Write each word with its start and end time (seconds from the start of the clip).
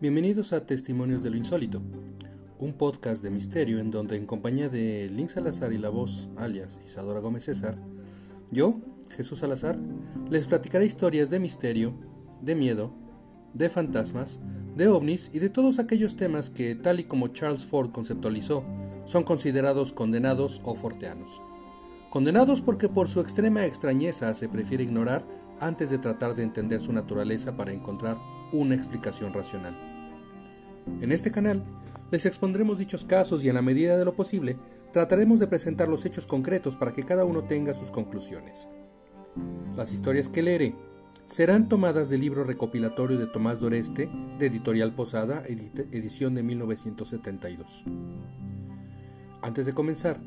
Bienvenidos 0.00 0.54
a 0.54 0.64
Testimonios 0.64 1.22
de 1.22 1.28
lo 1.28 1.36
Insólito, 1.36 1.82
un 2.58 2.72
podcast 2.72 3.22
de 3.22 3.28
misterio 3.28 3.80
en 3.80 3.90
donde 3.90 4.16
en 4.16 4.24
compañía 4.24 4.70
de 4.70 5.10
Link 5.10 5.28
Salazar 5.28 5.74
y 5.74 5.78
la 5.78 5.90
voz, 5.90 6.30
alias 6.38 6.80
Isadora 6.82 7.20
Gómez 7.20 7.44
César, 7.44 7.76
yo, 8.50 8.80
Jesús 9.10 9.40
Salazar, 9.40 9.78
les 10.30 10.46
platicaré 10.46 10.86
historias 10.86 11.28
de 11.28 11.38
misterio, 11.38 11.92
de 12.40 12.54
miedo, 12.54 12.94
de 13.52 13.68
fantasmas, 13.68 14.40
de 14.74 14.88
ovnis 14.88 15.30
y 15.34 15.38
de 15.38 15.50
todos 15.50 15.78
aquellos 15.78 16.16
temas 16.16 16.48
que, 16.48 16.74
tal 16.74 17.00
y 17.00 17.04
como 17.04 17.28
Charles 17.28 17.66
Ford 17.66 17.90
conceptualizó, 17.90 18.64
son 19.04 19.22
considerados 19.22 19.92
condenados 19.92 20.62
o 20.64 20.74
forteanos. 20.76 21.42
Condenados 22.08 22.62
porque 22.62 22.88
por 22.88 23.10
su 23.10 23.20
extrema 23.20 23.66
extrañeza 23.66 24.32
se 24.32 24.48
prefiere 24.48 24.82
ignorar 24.82 25.26
antes 25.60 25.90
de 25.90 25.98
tratar 25.98 26.34
de 26.36 26.42
entender 26.42 26.80
su 26.80 26.90
naturaleza 26.90 27.54
para 27.54 27.74
encontrar 27.74 28.16
una 28.50 28.74
explicación 28.74 29.34
racional. 29.34 29.89
En 31.00 31.12
este 31.12 31.30
canal 31.30 31.62
les 32.10 32.26
expondremos 32.26 32.78
dichos 32.78 33.04
casos 33.04 33.44
y 33.44 33.48
en 33.48 33.54
la 33.54 33.62
medida 33.62 33.96
de 33.96 34.04
lo 34.04 34.16
posible 34.16 34.56
trataremos 34.92 35.38
de 35.38 35.46
presentar 35.46 35.88
los 35.88 36.04
hechos 36.04 36.26
concretos 36.26 36.76
para 36.76 36.92
que 36.92 37.04
cada 37.04 37.24
uno 37.24 37.44
tenga 37.44 37.74
sus 37.74 37.90
conclusiones. 37.90 38.68
Las 39.76 39.92
historias 39.92 40.28
que 40.28 40.42
leeré 40.42 40.74
serán 41.26 41.68
tomadas 41.68 42.10
del 42.10 42.22
libro 42.22 42.42
recopilatorio 42.42 43.16
de 43.16 43.28
Tomás 43.28 43.60
Doreste 43.60 44.10
de 44.38 44.46
Editorial 44.46 44.94
Posada, 44.94 45.44
edición 45.46 46.34
de 46.34 46.42
1972. 46.42 47.84
Antes 49.40 49.66
de 49.66 49.72
comenzar, 49.72 50.20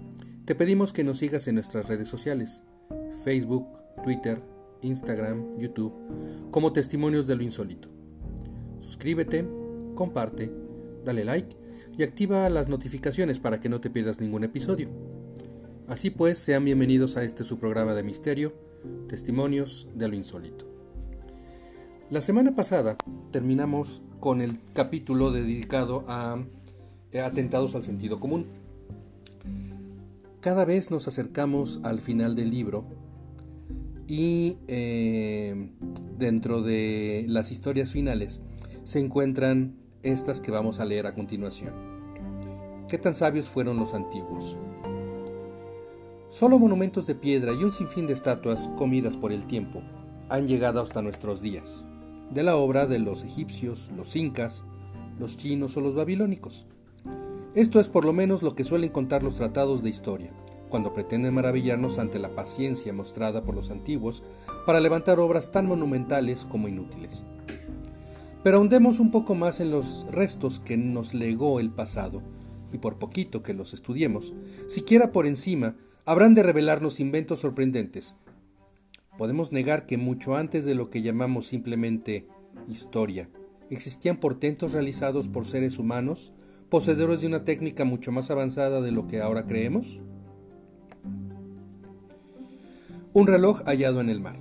te 0.46 0.56
pedimos 0.56 0.94
que 0.94 1.04
nos 1.04 1.18
sigas 1.18 1.48
en 1.48 1.56
nuestras 1.56 1.90
redes 1.90 2.08
sociales, 2.08 2.64
Facebook, 3.24 3.68
Twitter, 4.04 4.42
Instagram, 4.82 5.58
YouTube, 5.58 5.94
como 6.52 6.72
testimonios 6.72 7.28
de 7.28 7.36
lo 7.36 7.44
insólito. 7.44 7.90
Suscríbete, 8.80 9.46
comparte, 9.94 10.52
dale 11.04 11.24
like 11.24 11.56
y 11.98 12.04
activa 12.04 12.50
las 12.50 12.70
notificaciones 12.70 13.40
para 13.40 13.60
que 13.60 13.70
no 13.70 13.82
te 13.82 13.90
pierdas 13.90 14.22
ningún 14.22 14.44
episodio. 14.44 14.90
Así 15.88 16.10
pues, 16.10 16.38
sean 16.40 16.66
bienvenidos 16.66 17.18
a 17.18 17.24
este 17.24 17.44
su 17.44 17.60
programa 17.60 17.94
de 17.94 18.04
misterio, 18.04 18.54
Testimonios 19.08 19.90
de 19.96 20.08
lo 20.08 20.16
insólito. 20.16 20.66
La 22.10 22.22
semana 22.22 22.56
pasada 22.56 22.98
terminamos 23.32 24.02
con 24.20 24.42
el 24.42 24.60
capítulo 24.74 25.32
dedicado 25.32 26.04
a 26.08 26.44
atentados 27.24 27.76
al 27.76 27.84
sentido 27.84 28.20
común. 28.20 28.48
Cada 30.42 30.66
vez 30.66 30.92
nos 30.92 31.08
acercamos 31.08 31.80
al 31.84 32.00
final 32.00 32.36
del 32.36 32.50
libro 32.50 32.86
y 34.08 34.58
eh, 34.68 35.72
dentro 36.18 36.62
de 36.62 37.26
las 37.28 37.52
historias 37.52 37.92
finales 37.92 38.42
se 38.84 39.00
encuentran 39.00 39.83
estas 40.04 40.42
que 40.42 40.52
vamos 40.52 40.80
a 40.80 40.86
leer 40.86 41.08
a 41.08 41.16
continuación. 41.16 41.74
¿Qué 42.90 42.98
tan 42.98 43.16
sabios 43.16 43.48
fueron 43.48 43.78
los 43.80 43.94
antiguos? 43.94 44.58
Solo 46.30 46.60
monumentos 46.60 47.08
de 47.08 47.16
piedra 47.16 47.54
y 47.54 47.64
un 47.64 47.72
sinfín 47.72 48.08
de 48.08 48.14
estatuas 48.14 48.68
comidas 48.78 49.16
por 49.16 49.32
el 49.32 49.48
tiempo 49.48 49.82
han 50.30 50.48
llegado 50.48 50.82
hasta 50.82 51.02
nuestros 51.02 51.42
días, 51.42 51.88
de 52.32 52.44
la 52.44 52.58
obra 52.58 52.86
de 52.86 53.00
los 53.00 53.24
egipcios, 53.24 53.92
los 53.96 54.16
incas, 54.16 54.64
los 55.20 55.38
chinos 55.38 55.78
o 55.78 55.82
los 55.82 55.96
babilónicos. 55.96 56.66
Esto 57.56 57.80
es 57.80 57.88
por 57.88 58.04
lo 58.04 58.14
menos 58.14 58.42
lo 58.42 58.56
que 58.56 58.64
suelen 58.64 58.90
contar 58.90 59.24
los 59.24 59.36
tratados 59.36 59.84
de 59.84 59.90
historia, 59.90 60.34
cuando 60.70 60.92
pretenden 60.92 61.36
maravillarnos 61.36 62.00
ante 62.00 62.18
la 62.18 62.34
paciencia 62.34 62.92
mostrada 62.94 63.44
por 63.44 63.54
los 63.54 63.70
antiguos 63.70 64.24
para 64.66 64.80
levantar 64.80 65.20
obras 65.20 65.52
tan 65.52 65.68
monumentales 65.68 66.46
como 66.46 66.68
inútiles. 66.68 67.26
Pero 68.44 68.58
ahondemos 68.58 69.00
un 69.00 69.10
poco 69.10 69.36
más 69.36 69.62
en 69.62 69.72
los 69.72 70.06
restos 70.12 70.60
que 70.60 70.76
nos 70.76 71.14
legó 71.14 71.62
el 71.62 71.72
pasado, 71.72 72.22
y 72.74 72.78
por 72.78 73.00
poquito 73.00 73.42
que 73.42 73.54
los 73.54 73.74
estudiemos, 73.74 74.34
siquiera 74.68 75.12
por 75.12 75.26
encima, 75.26 75.78
habrán 76.06 76.36
de 76.36 76.44
revelarnos 76.44 77.00
inventos 77.00 77.40
sorprendentes. 77.40 78.16
Podemos 79.18 79.52
negar 79.52 79.86
que 79.86 79.98
mucho 79.98 80.36
antes 80.36 80.66
de 80.66 80.76
lo 80.76 80.90
que 80.90 81.02
llamamos 81.02 81.48
simplemente 81.48 82.28
historia, 82.68 83.30
existían 83.70 84.18
portentos 84.18 84.74
realizados 84.74 85.30
por 85.30 85.46
seres 85.46 85.80
humanos, 85.80 86.34
poseedores 86.70 87.22
de 87.22 87.28
una 87.28 87.46
técnica 87.46 87.86
mucho 87.86 88.12
más 88.12 88.30
avanzada 88.30 88.82
de 88.82 88.92
lo 88.92 89.08
que 89.08 89.22
ahora 89.22 89.46
creemos? 89.46 90.02
Un 93.14 93.28
reloj 93.28 93.62
hallado 93.66 94.02
en 94.02 94.10
el 94.10 94.20
mar. 94.20 94.36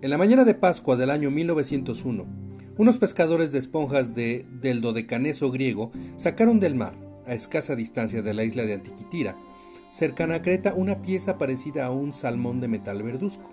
En 0.00 0.10
la 0.10 0.18
mañana 0.18 0.44
de 0.44 0.54
Pascua 0.54 0.96
del 0.96 1.10
año 1.10 1.30
1901, 1.30 2.41
unos 2.82 2.98
pescadores 2.98 3.52
de 3.52 3.60
esponjas 3.60 4.12
de, 4.12 4.44
del 4.60 4.80
dodecaneso 4.80 5.52
griego 5.52 5.92
sacaron 6.16 6.58
del 6.58 6.74
mar, 6.74 6.94
a 7.28 7.32
escasa 7.32 7.76
distancia 7.76 8.22
de 8.22 8.34
la 8.34 8.42
isla 8.42 8.64
de 8.64 8.74
Antiquitira, 8.74 9.36
cercana 9.92 10.34
a 10.34 10.42
Creta, 10.42 10.74
una 10.74 11.00
pieza 11.00 11.38
parecida 11.38 11.86
a 11.86 11.92
un 11.92 12.12
salmón 12.12 12.60
de 12.60 12.66
metal 12.66 13.00
verduzco. 13.04 13.48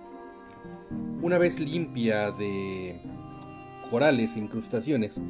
Una 1.22 1.38
vez 1.38 1.60
limpia 1.60 2.32
de 2.32 3.00
corales 3.92 4.36
e 4.36 4.40
incrustaciones 4.40 5.22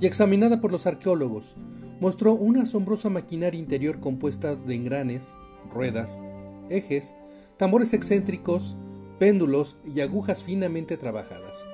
y 0.00 0.04
examinada 0.04 0.60
por 0.60 0.70
los 0.70 0.86
arqueólogos, 0.86 1.56
mostró 1.98 2.34
una 2.34 2.64
asombrosa 2.64 3.08
maquinaria 3.08 3.58
interior 3.58 4.00
compuesta 4.00 4.54
de 4.54 4.74
engranes, 4.74 5.34
ruedas, 5.72 6.20
ejes, 6.68 7.14
tambores 7.56 7.94
excéntricos, 7.94 8.76
péndulos 9.18 9.78
y 9.94 10.02
agujas 10.02 10.42
finamente 10.42 10.98
trabajadas, 10.98 11.66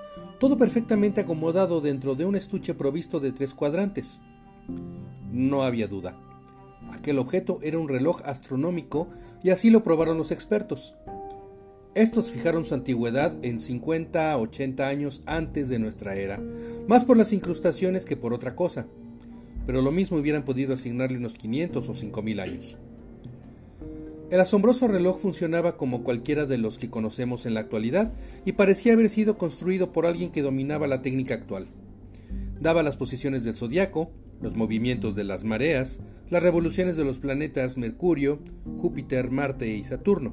todo 0.43 0.57
perfectamente 0.57 1.21
acomodado 1.21 1.81
dentro 1.81 2.17
de 2.17 2.25
un 2.25 2.35
estuche 2.35 2.75
provisto 2.75 3.21
de 3.21 3.31
tres 3.31 3.55
cuadrantes. 3.55 4.19
No 5.31 5.63
había 5.63 5.87
duda. 5.87 6.19
Aquel 6.91 7.21
objeto 7.21 7.61
era 7.63 7.79
un 7.79 7.89
reloj 7.89 8.23
astronómico 8.25 9.07
y 9.45 9.51
así 9.51 9.71
lo 9.71 9.85
probaron 9.85 10.19
los 10.19 10.33
expertos. 10.33 10.97
Estos 11.95 12.33
fijaron 12.33 12.65
su 12.65 12.75
antigüedad 12.75 13.33
en 13.45 13.61
50 13.61 14.33
a 14.33 14.39
80 14.39 14.89
años 14.89 15.23
antes 15.27 15.69
de 15.69 15.79
nuestra 15.79 16.17
era, 16.17 16.43
más 16.89 17.05
por 17.05 17.17
las 17.17 17.33
incrustaciones 17.33 18.05
que 18.05 18.17
por 18.17 18.35
otra 18.35 18.57
cosa, 18.57 18.89
pero 19.65 19.81
lo 19.81 19.93
mismo 19.93 20.17
hubieran 20.17 20.45
podido 20.45 20.75
asignarle 20.75 21.19
unos 21.19 21.35
500 21.35 21.89
o 21.89 21.95
5000 21.95 22.41
años. 22.41 22.79
El 24.33 24.41
asombroso 24.41 24.89
reloj 24.89 25.19
funcionaba 25.19 25.77
como 25.77 26.03
cualquiera 26.03 26.47
de 26.47 26.57
los 26.57 26.79
que 26.79 26.89
conocemos 26.89 27.45
en 27.45 27.53
la 27.53 27.61
actualidad 27.61 28.15
y 28.47 28.53
parecía 28.53 28.95
haber 28.95 29.11
sido 29.11 29.37
construido 29.37 29.93
por 29.93 30.07
alguien 30.07 30.31
que 30.31 30.41
dominaba 30.41 30.87
la 30.87 31.03
técnica 31.03 31.35
actual. 31.35 31.67
Daba 32.59 32.83
las 32.83 32.97
posiciones 32.97 33.45
del 33.45 33.57
zodiaco, 33.57 34.11
los 34.41 34.57
movimientos 34.57 35.17
de 35.17 35.25
las 35.25 35.45
mareas, 35.45 36.01
las 36.31 36.43
revoluciones 36.43 36.97
de 36.97 37.05
los 37.05 37.19
planetas 37.19 37.77
Mercurio, 37.77 38.39
Júpiter, 38.79 39.31
Marte 39.31 39.69
y 39.77 39.85
Saturno, 39.85 40.33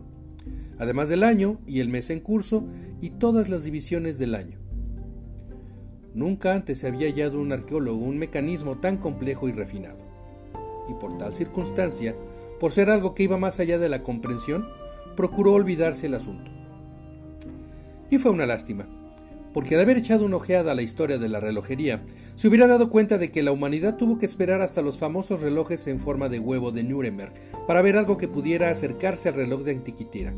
además 0.77 1.09
del 1.09 1.25
año 1.25 1.59
y 1.67 1.81
el 1.81 1.89
mes 1.89 2.09
en 2.09 2.21
curso 2.21 2.65
y 3.01 3.09
todas 3.09 3.49
las 3.49 3.65
divisiones 3.65 4.17
del 4.17 4.33
año. 4.33 4.59
Nunca 6.13 6.55
antes 6.55 6.79
se 6.79 6.87
había 6.87 7.09
hallado 7.09 7.41
un 7.41 7.51
arqueólogo 7.51 7.97
un 7.97 8.17
mecanismo 8.17 8.77
tan 8.77 8.95
complejo 8.95 9.49
y 9.49 9.51
refinado. 9.51 10.08
Y 10.89 10.93
por 10.93 11.17
tal 11.17 11.35
circunstancia, 11.35 12.15
por 12.59 12.71
ser 12.71 12.89
algo 12.89 13.13
que 13.13 13.23
iba 13.23 13.37
más 13.37 13.59
allá 13.59 13.77
de 13.77 13.89
la 13.89 14.03
comprensión, 14.03 14.67
procuró 15.15 15.53
olvidarse 15.53 16.07
el 16.07 16.15
asunto. 16.15 16.51
Y 18.09 18.17
fue 18.17 18.31
una 18.31 18.47
lástima, 18.47 18.87
porque 19.53 19.75
de 19.75 19.83
haber 19.83 19.97
echado 19.97 20.25
una 20.25 20.37
ojeada 20.37 20.71
a 20.71 20.75
la 20.75 20.81
historia 20.81 21.17
de 21.17 21.29
la 21.29 21.39
relojería, 21.39 22.03
se 22.35 22.47
hubiera 22.47 22.67
dado 22.67 22.89
cuenta 22.89 23.17
de 23.17 23.31
que 23.31 23.43
la 23.43 23.51
humanidad 23.51 23.97
tuvo 23.97 24.17
que 24.17 24.25
esperar 24.25 24.61
hasta 24.61 24.81
los 24.81 24.97
famosos 24.97 25.41
relojes 25.41 25.85
en 25.87 25.99
forma 25.99 26.27
de 26.29 26.39
huevo 26.39 26.71
de 26.71 26.83
Nuremberg 26.83 27.33
para 27.67 27.81
ver 27.81 27.97
algo 27.97 28.17
que 28.17 28.27
pudiera 28.27 28.69
acercarse 28.69 29.29
al 29.29 29.35
reloj 29.35 29.61
de 29.63 29.71
Antiquitera 29.71 30.33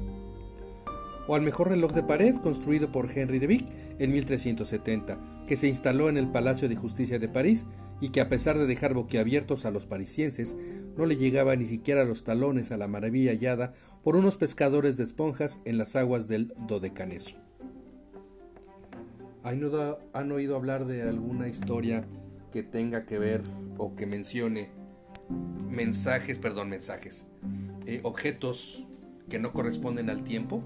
o 1.27 1.35
al 1.35 1.41
mejor 1.41 1.69
reloj 1.69 1.91
de 1.94 2.03
pared 2.03 2.35
construido 2.38 2.91
por 2.91 3.09
Henry 3.09 3.39
de 3.39 3.47
Vic 3.47 3.65
en 4.00 4.12
1370, 4.12 5.19
que 5.47 5.57
se 5.57 5.68
instaló 5.68 6.09
en 6.09 6.18
el 6.18 6.29
Palacio 6.29 6.68
de 6.68 6.75
Justicia 6.75 7.19
de 7.19 7.29
París 7.29 7.65
y 8.00 8.09
que 8.09 8.21
a 8.21 8.29
pesar 8.29 8.57
de 8.57 8.65
dejar 8.65 8.94
boquiabiertos 8.94 9.65
a 9.65 9.71
los 9.71 9.85
parisienses, 9.85 10.56
no 10.97 11.06
le 11.06 11.18
llegaba 11.18 11.56
ni 11.56 11.65
siquiera 11.65 12.03
los 12.03 12.23
talones 12.23 12.71
a 12.71 12.77
la 12.77 12.88
maravilla 12.88 13.31
hallada 13.31 13.73
por 14.03 14.15
unos 14.15 14.38
pescadores 14.38 14.97
de 14.97 15.03
esponjas 15.03 15.62
en 15.65 15.77
las 15.77 15.95
aguas 15.95 16.27
del 16.27 16.53
Dodecaneso. 16.68 17.38
¿Han 19.44 20.31
oído 20.31 20.56
hablar 20.56 20.85
de 20.85 21.03
alguna 21.03 21.47
historia 21.47 22.06
que 22.51 22.63
tenga 22.63 23.06
que 23.06 23.17
ver 23.17 23.41
o 23.77 23.95
que 23.95 24.06
mencione 24.06 24.69
mensajes, 25.69 26.38
perdón, 26.38 26.69
mensajes, 26.69 27.27
eh, 27.85 28.01
objetos 28.03 28.85
que 29.29 29.39
no 29.39 29.53
corresponden 29.53 30.09
al 30.09 30.24
tiempo? 30.24 30.62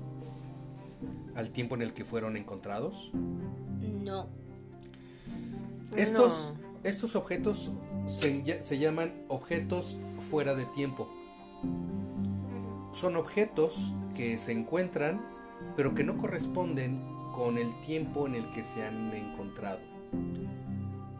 Al 1.36 1.52
tiempo 1.52 1.76
en 1.76 1.82
el 1.82 1.94
que 1.94 2.06
fueron 2.06 2.38
encontrados? 2.38 3.12
No. 3.82 4.28
Estos, 5.96 6.54
estos 6.84 7.16
objetos 7.16 7.72
se, 8.08 8.64
se 8.64 8.80
llaman 8.80 9.14
objetos 9.28 9.98
fuera 10.30 10.56
de 10.56 10.66
tiempo. 10.66 11.10
Son 12.94 13.16
objetos 13.16 13.94
que 14.16 14.38
se 14.38 14.54
encuentran 14.54 15.36
pero 15.76 15.94
que 15.94 16.04
no 16.04 16.18
corresponden 16.18 17.02
con 17.34 17.58
el 17.58 17.80
tiempo 17.82 18.28
en 18.28 18.36
el 18.36 18.50
que 18.50 18.64
se 18.64 18.84
han 18.84 19.14
encontrado. 19.14 19.80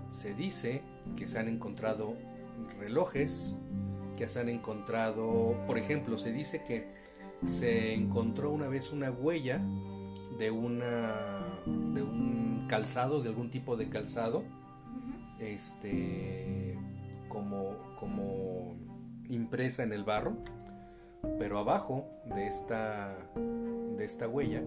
se 0.10 0.34
dice 0.34 0.82
que 1.18 1.28
se 1.28 1.40
han 1.40 1.50
encontrado 1.50 2.14
relojes, 2.80 3.58
que 4.18 4.30
se 4.30 4.40
han 4.40 4.50
encontrado, 4.50 5.58
por 5.68 5.78
ejemplo, 5.78 6.18
se 6.18 6.32
dice 6.32 6.64
que 6.64 6.88
se 7.46 7.94
encontró 7.94 8.52
una 8.52 8.68
vez 8.68 8.94
una 8.94 9.12
huella 9.12 9.62
de 10.38 10.52
una 10.52 11.14
de 11.66 12.02
un 12.02 12.66
calzado, 12.68 13.22
de 13.22 13.30
algún 13.30 13.50
tipo 13.50 13.78
de 13.78 13.90
calzado, 13.90 14.44
este 15.40 16.78
como 17.30 17.96
como 17.98 18.76
impresa 19.30 19.84
en 19.84 19.92
el 19.92 20.04
barro, 20.04 20.38
pero 21.40 21.60
abajo 21.60 22.06
de 22.34 22.48
esta 22.48 23.18
de 23.36 24.04
esta 24.04 24.28
huella 24.28 24.64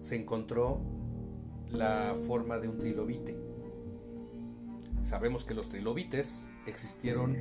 se 0.00 0.16
encontró 0.16 0.80
la 1.72 2.14
forma 2.26 2.58
de 2.58 2.68
un 2.68 2.78
trilobite. 2.78 3.36
Sabemos 5.02 5.44
que 5.44 5.54
los 5.54 5.68
trilobites 5.68 6.48
existieron 6.66 7.36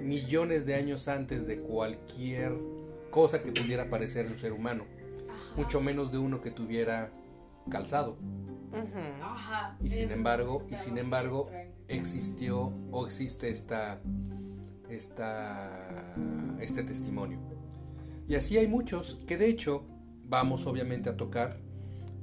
millones 0.00 0.66
de 0.66 0.74
años 0.74 1.08
antes 1.08 1.46
de 1.46 1.60
cualquier 1.60 2.52
cosa 3.10 3.42
que 3.42 3.52
pudiera 3.52 3.88
parecer 3.90 4.26
un 4.26 4.38
ser 4.38 4.52
humano, 4.52 4.84
mucho 5.56 5.80
menos 5.80 6.12
de 6.12 6.18
uno 6.18 6.40
que 6.40 6.50
tuviera 6.50 7.12
calzado. 7.70 8.18
Y 9.82 9.90
sin 9.90 10.10
embargo, 10.10 10.66
y 10.70 10.76
sin 10.76 10.98
embargo, 10.98 11.50
existió 11.88 12.72
o 12.90 13.06
existe 13.06 13.50
esta, 13.50 14.00
esta, 14.88 16.14
este 16.60 16.82
testimonio. 16.82 17.38
Y 18.28 18.34
así 18.34 18.56
hay 18.56 18.66
muchos 18.66 19.16
que 19.26 19.36
de 19.36 19.48
hecho 19.48 19.84
vamos 20.28 20.66
obviamente 20.66 21.10
a 21.10 21.16
tocar 21.16 21.58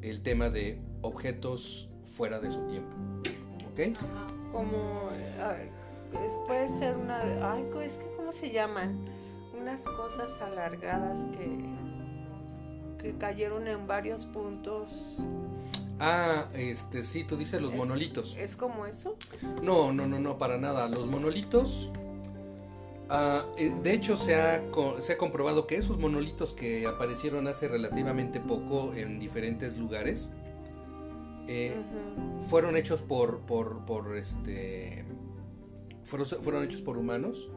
el 0.02 0.22
tema 0.22 0.50
de 0.50 0.82
objetos 1.02 1.90
fuera 2.06 2.40
de 2.40 2.50
su 2.50 2.66
tiempo. 2.68 2.96
¿Ok? 3.72 3.98
Como, 4.52 5.10
a 5.42 5.50
ver, 5.50 5.70
puede 6.48 6.70
ser 6.80 6.98
una, 6.98 7.22
ay, 7.52 7.64
es 7.84 7.98
que, 7.98 8.06
¿cómo 8.16 8.34
se 8.34 8.52
llaman? 8.52 9.06
Unas 9.60 9.84
cosas 9.84 10.42
alargadas 10.42 11.28
que, 11.28 11.58
que 13.00 13.16
cayeron 13.18 13.68
en 13.68 13.88
varios 13.88 14.26
puntos. 14.26 15.18
Ah, 16.00 16.48
este, 16.54 17.04
sí, 17.04 17.24
tú 17.24 17.36
dices 17.36 17.62
los 17.62 17.74
monolitos. 17.74 18.36
¿Es 18.38 18.56
como 18.56 18.86
eso? 18.86 19.18
No, 19.64 19.92
no, 19.92 20.08
no, 20.08 20.20
no, 20.20 20.38
para 20.38 20.58
nada. 20.58 20.88
Los 20.88 21.08
monolitos, 21.08 21.92
ah, 23.10 23.46
eh, 23.58 23.74
de 23.84 23.94
hecho, 23.94 24.16
se 24.16 24.36
ha, 24.36 24.64
se 25.02 25.14
ha 25.14 25.18
comprobado 25.18 25.68
que 25.68 25.76
esos 25.76 25.98
monolitos 25.98 26.54
que 26.54 26.88
aparecieron 26.88 27.48
hace 27.48 27.68
relativamente 27.68 28.40
poco 28.40 28.94
en 28.94 29.20
diferentes 29.20 29.78
lugares, 29.78 30.32
eh, 31.48 31.76
fueron 32.48 32.78
hechos 32.78 33.02
por, 33.02 33.40
por, 33.40 33.84
por 33.86 34.16
este, 34.16 35.04
fueron, 36.06 36.28
fueron 36.28 36.64
hechos 36.64 36.82
por 36.82 36.98
humanos 36.98 37.50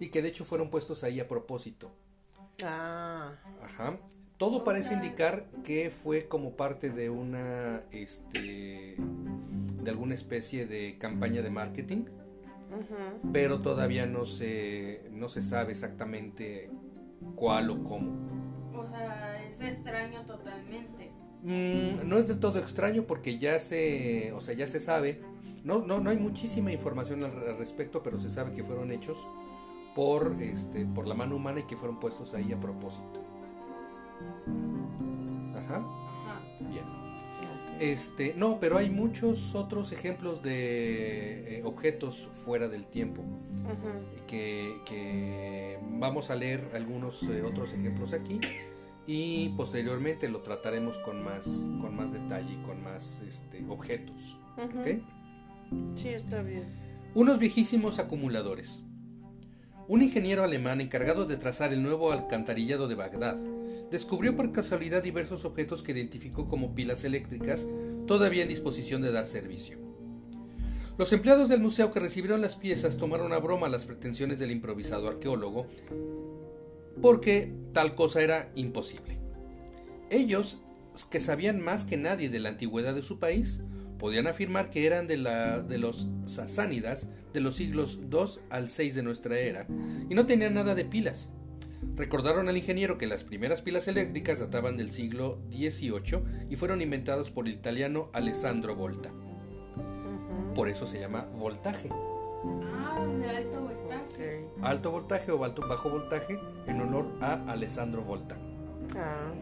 y 0.00 0.08
que 0.08 0.22
de 0.22 0.28
hecho 0.28 0.44
fueron 0.44 0.70
puestos 0.70 1.04
ahí 1.04 1.20
a 1.20 1.28
propósito. 1.28 1.90
Ah. 2.64 3.34
Ajá. 3.62 3.98
Todo 4.36 4.64
parece 4.64 4.94
indicar 4.94 5.46
que 5.62 5.90
fue 5.90 6.26
como 6.26 6.56
parte 6.56 6.90
de 6.90 7.08
una, 7.08 7.82
este, 7.92 8.96
de 9.82 9.90
alguna 9.90 10.14
especie 10.14 10.66
de 10.66 10.98
campaña 10.98 11.40
de 11.40 11.50
marketing, 11.50 12.04
pero 13.32 13.62
todavía 13.62 14.06
no 14.06 14.26
se, 14.26 15.02
no 15.12 15.28
se 15.28 15.40
sabe 15.40 15.72
exactamente 15.72 16.68
cuál 17.36 17.70
o 17.70 17.84
cómo. 17.84 18.12
O 18.76 18.86
sea, 18.86 19.42
es 19.44 19.60
extraño 19.60 20.26
totalmente. 20.26 21.12
Mm, 21.42 22.08
no 22.08 22.18
es 22.18 22.28
del 22.28 22.40
todo 22.40 22.58
extraño 22.58 23.04
porque 23.04 23.38
ya 23.38 23.58
se, 23.58 24.32
o 24.32 24.40
sea, 24.40 24.54
ya 24.54 24.66
se 24.66 24.80
sabe. 24.80 25.22
No, 25.62 25.78
no, 25.78 26.00
no 26.00 26.10
hay 26.10 26.18
muchísima 26.18 26.72
información 26.72 27.22
al, 27.22 27.56
respecto, 27.56 28.02
pero 28.02 28.18
se 28.18 28.28
sabe 28.28 28.52
que 28.52 28.64
fueron 28.64 28.90
hechos 28.90 29.28
por, 29.94 30.36
este, 30.40 30.86
por 30.86 31.06
la 31.06 31.14
mano 31.14 31.36
humana 31.36 31.60
y 31.60 31.62
que 31.64 31.76
fueron 31.76 32.00
puestos 32.00 32.34
ahí 32.34 32.52
a 32.52 32.58
propósito. 32.58 33.22
Ajá. 35.56 35.84
Bien. 36.60 36.84
Este, 37.80 38.34
no, 38.34 38.60
pero 38.60 38.78
hay 38.78 38.90
muchos 38.90 39.54
otros 39.54 39.92
ejemplos 39.92 40.42
de 40.42 41.58
eh, 41.58 41.62
objetos 41.64 42.28
fuera 42.32 42.68
del 42.68 42.86
tiempo. 42.86 43.22
que, 44.26 44.80
que, 44.86 45.78
vamos 45.98 46.30
a 46.30 46.36
leer 46.36 46.70
algunos 46.74 47.22
eh, 47.24 47.42
otros 47.42 47.72
ejemplos 47.72 48.12
aquí 48.12 48.40
y 49.06 49.50
posteriormente 49.50 50.28
lo 50.28 50.40
trataremos 50.40 50.98
con 50.98 51.22
más, 51.22 51.68
con 51.80 51.94
más 51.94 52.12
detalle 52.12 52.54
y 52.54 52.62
con 52.62 52.82
más 52.82 53.22
este, 53.22 53.64
objetos. 53.68 54.38
Sí, 55.94 56.08
está 56.08 56.42
bien. 56.42 56.64
Unos 57.14 57.38
viejísimos 57.38 57.98
acumuladores. 57.98 58.82
Un 59.86 60.02
ingeniero 60.02 60.42
alemán 60.42 60.80
encargado 60.80 61.26
de 61.26 61.36
trazar 61.36 61.72
el 61.72 61.82
nuevo 61.82 62.12
alcantarillado 62.12 62.88
de 62.88 62.94
Bagdad 62.94 63.36
descubrió 63.94 64.34
por 64.34 64.50
casualidad 64.50 65.04
diversos 65.04 65.44
objetos 65.44 65.84
que 65.84 65.92
identificó 65.92 66.48
como 66.48 66.74
pilas 66.74 67.04
eléctricas 67.04 67.68
todavía 68.08 68.42
en 68.42 68.48
disposición 68.48 69.02
de 69.02 69.12
dar 69.12 69.28
servicio. 69.28 69.78
Los 70.98 71.12
empleados 71.12 71.48
del 71.48 71.60
museo 71.60 71.92
que 71.92 72.00
recibieron 72.00 72.40
las 72.40 72.56
piezas 72.56 72.98
tomaron 72.98 73.32
a 73.32 73.38
broma 73.38 73.68
las 73.68 73.84
pretensiones 73.84 74.40
del 74.40 74.50
improvisado 74.50 75.06
arqueólogo 75.06 75.68
porque 77.00 77.52
tal 77.72 77.94
cosa 77.94 78.20
era 78.20 78.50
imposible. 78.56 79.16
Ellos, 80.10 80.58
que 81.08 81.20
sabían 81.20 81.60
más 81.60 81.84
que 81.84 81.96
nadie 81.96 82.28
de 82.30 82.40
la 82.40 82.48
antigüedad 82.48 82.96
de 82.96 83.02
su 83.02 83.20
país, 83.20 83.62
podían 84.00 84.26
afirmar 84.26 84.70
que 84.70 84.86
eran 84.86 85.06
de, 85.06 85.18
la, 85.18 85.60
de 85.60 85.78
los 85.78 86.08
sasánidas 86.26 87.10
de 87.32 87.40
los 87.40 87.54
siglos 87.54 88.10
2 88.10 88.40
al 88.50 88.68
6 88.68 88.96
de 88.96 89.02
nuestra 89.04 89.38
era 89.38 89.68
y 90.10 90.16
no 90.16 90.26
tenían 90.26 90.54
nada 90.54 90.74
de 90.74 90.84
pilas. 90.84 91.30
Recordaron 91.96 92.48
al 92.48 92.56
ingeniero 92.56 92.98
que 92.98 93.06
las 93.06 93.24
primeras 93.24 93.62
pilas 93.62 93.86
eléctricas 93.88 94.40
databan 94.40 94.76
del 94.76 94.90
siglo 94.90 95.38
XVIII 95.50 96.48
y 96.50 96.56
fueron 96.56 96.82
inventadas 96.82 97.30
por 97.30 97.46
el 97.46 97.54
italiano 97.54 98.10
Alessandro 98.12 98.74
Volta. 98.74 99.12
Por 100.54 100.68
eso 100.68 100.86
se 100.86 101.00
llama 101.00 101.26
voltaje. 101.36 101.88
Ah, 101.90 103.04
de 103.18 103.28
alto 103.28 103.60
voltaje. 103.60 104.48
Alto 104.62 104.90
voltaje 104.90 105.32
o 105.32 105.38
bajo 105.38 105.90
voltaje 105.90 106.38
en 106.66 106.80
honor 106.80 107.06
a 107.20 107.34
Alessandro 107.50 108.02
Volta. 108.02 108.36
Ah. 108.96 109.32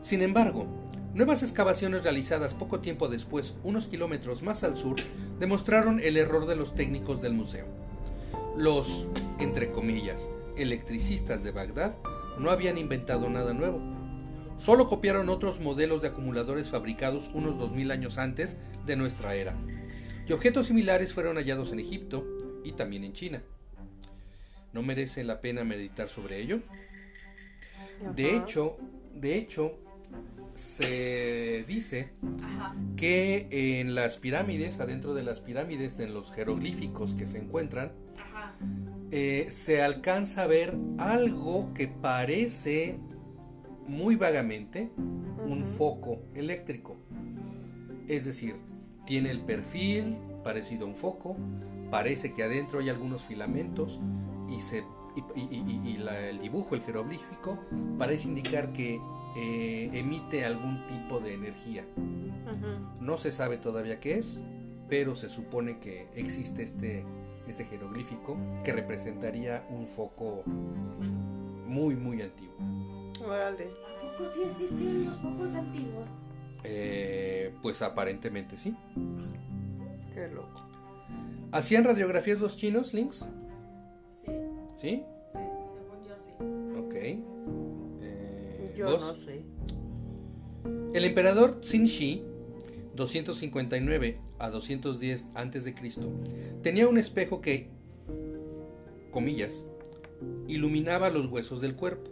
Sin 0.00 0.22
embargo, 0.22 0.66
nuevas 1.14 1.42
excavaciones 1.42 2.04
realizadas 2.04 2.54
poco 2.54 2.80
tiempo 2.80 3.08
después, 3.08 3.58
unos 3.64 3.88
kilómetros 3.88 4.42
más 4.42 4.62
al 4.62 4.76
sur, 4.76 4.96
demostraron 5.38 6.00
el 6.00 6.16
error 6.16 6.46
de 6.46 6.56
los 6.56 6.74
técnicos 6.74 7.20
del 7.20 7.34
museo. 7.34 7.66
Los, 8.56 9.08
entre 9.38 9.70
comillas, 9.70 10.30
electricistas 10.58 11.42
de 11.42 11.50
Bagdad 11.50 11.94
no 12.38 12.50
habían 12.50 12.78
inventado 12.78 13.28
nada 13.28 13.52
nuevo. 13.52 13.80
Solo 14.58 14.86
copiaron 14.86 15.28
otros 15.28 15.60
modelos 15.60 16.02
de 16.02 16.08
acumuladores 16.08 16.68
fabricados 16.68 17.30
unos 17.32 17.58
2000 17.58 17.90
años 17.90 18.18
antes 18.18 18.58
de 18.84 18.96
nuestra 18.96 19.34
era. 19.34 19.56
Y 20.26 20.32
objetos 20.32 20.66
similares 20.66 21.12
fueron 21.12 21.36
hallados 21.36 21.72
en 21.72 21.78
Egipto 21.78 22.26
y 22.64 22.72
también 22.72 23.04
en 23.04 23.12
China. 23.12 23.42
¿No 24.72 24.82
merece 24.82 25.24
la 25.24 25.40
pena 25.40 25.64
meditar 25.64 26.08
sobre 26.08 26.40
ello? 26.40 26.60
De 28.14 28.36
hecho, 28.36 28.76
de 29.14 29.36
hecho, 29.36 29.78
se 30.58 31.64
dice 31.68 32.10
que 32.96 33.46
en 33.80 33.94
las 33.94 34.18
pirámides, 34.18 34.80
adentro 34.80 35.14
de 35.14 35.22
las 35.22 35.40
pirámides, 35.40 36.00
en 36.00 36.12
los 36.12 36.32
jeroglíficos 36.32 37.14
que 37.14 37.26
se 37.26 37.38
encuentran, 37.38 37.92
eh, 39.12 39.46
se 39.50 39.82
alcanza 39.82 40.42
a 40.42 40.46
ver 40.48 40.76
algo 40.98 41.72
que 41.74 41.86
parece 41.86 42.98
muy 43.86 44.16
vagamente 44.16 44.90
un 45.46 45.64
foco 45.64 46.22
eléctrico. 46.34 46.96
Es 48.08 48.24
decir, 48.24 48.56
tiene 49.06 49.30
el 49.30 49.42
perfil 49.42 50.16
parecido 50.42 50.86
a 50.86 50.88
un 50.88 50.96
foco, 50.96 51.36
parece 51.90 52.34
que 52.34 52.42
adentro 52.42 52.80
hay 52.80 52.88
algunos 52.88 53.22
filamentos 53.22 54.00
y, 54.48 54.60
se, 54.60 54.82
el 55.36 56.38
dibujo, 56.40 56.74
el 56.74 56.82
jeroglífico, 56.82 57.60
parece 57.96 58.28
indicar 58.28 58.72
que 58.72 59.00
eh, 59.36 59.90
emite 59.92 60.44
algún 60.44 60.86
tipo 60.86 61.20
de 61.20 61.34
energía. 61.34 61.84
No 63.00 63.18
se 63.18 63.30
sabe 63.30 63.58
todavía 63.58 64.00
qué 64.00 64.18
es, 64.18 64.42
pero 64.88 65.14
se 65.14 65.28
supone 65.28 65.78
que 65.78 66.08
existe 66.14 66.62
este 66.62 67.04
este 67.48 67.64
jeroglífico 67.64 68.36
que 68.62 68.72
representaría 68.72 69.66
un 69.70 69.86
foco 69.86 70.42
muy, 71.66 71.96
muy 71.96 72.22
antiguo. 72.22 72.54
¿A 73.26 74.00
poco 74.00 74.30
sí 74.30 74.42
existen 74.44 75.06
los 75.06 75.16
focos 75.18 75.54
antiguos? 75.54 76.06
Eh, 76.64 77.54
pues 77.62 77.82
aparentemente 77.82 78.56
sí. 78.56 78.76
Qué 80.12 80.28
loco. 80.28 80.66
¿Hacían 81.52 81.84
radiografías 81.84 82.40
los 82.40 82.56
chinos, 82.56 82.92
Links? 82.94 83.28
Sí. 84.10 84.30
¿Sí? 84.74 85.02
Sí, 85.32 85.38
según 85.68 86.04
yo 86.06 86.18
sí. 86.18 86.32
Ok. 86.78 87.37
Yo 88.78 88.98
no 88.98 89.12
sé. 89.12 89.44
El 90.94 91.04
emperador 91.04 91.60
Xin 91.62 91.86
Shi, 91.86 92.24
259 92.94 94.20
a 94.38 94.50
210 94.50 95.30
a.C., 95.34 95.74
tenía 96.62 96.86
un 96.86 96.96
espejo 96.96 97.40
que, 97.40 97.70
comillas, 99.10 99.66
iluminaba 100.46 101.10
los 101.10 101.26
huesos 101.26 101.60
del 101.60 101.74
cuerpo. 101.74 102.10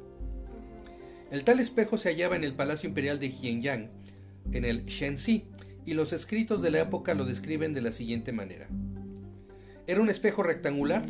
El 1.31 1.45
tal 1.45 1.61
espejo 1.61 1.99
se 1.99 2.11
hallaba 2.11 2.35
en 2.35 2.43
el 2.43 2.55
Palacio 2.55 2.89
Imperial 2.89 3.21
de 3.21 3.31
Xianyang, 3.31 3.91
en 4.53 4.65
el 4.65 4.87
Shenxi, 4.87 5.47
y 5.85 5.95
los 5.95 6.13
escritos 6.13 6.63
de 6.63 6.73
la 6.73 6.81
época 6.81 7.15
lo 7.15 7.25
describen 7.25 7.75
de 7.75 7.83
la 7.83 7.93
siguiente 7.93 8.33
manera. 8.33 8.69
Era 9.87 10.01
un 10.01 10.09
espejo 10.09 10.43
rectangular, 10.43 11.07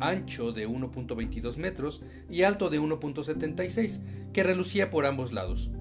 ancho 0.00 0.52
de 0.52 0.68
1.22 0.68 1.56
metros 1.56 2.02
y 2.30 2.42
alto 2.42 2.70
de 2.70 2.80
1.76, 2.80 4.00
que 4.32 4.42
relucía 4.42 4.90
por 4.90 5.06
ambos 5.06 5.32
lados. 5.32 5.72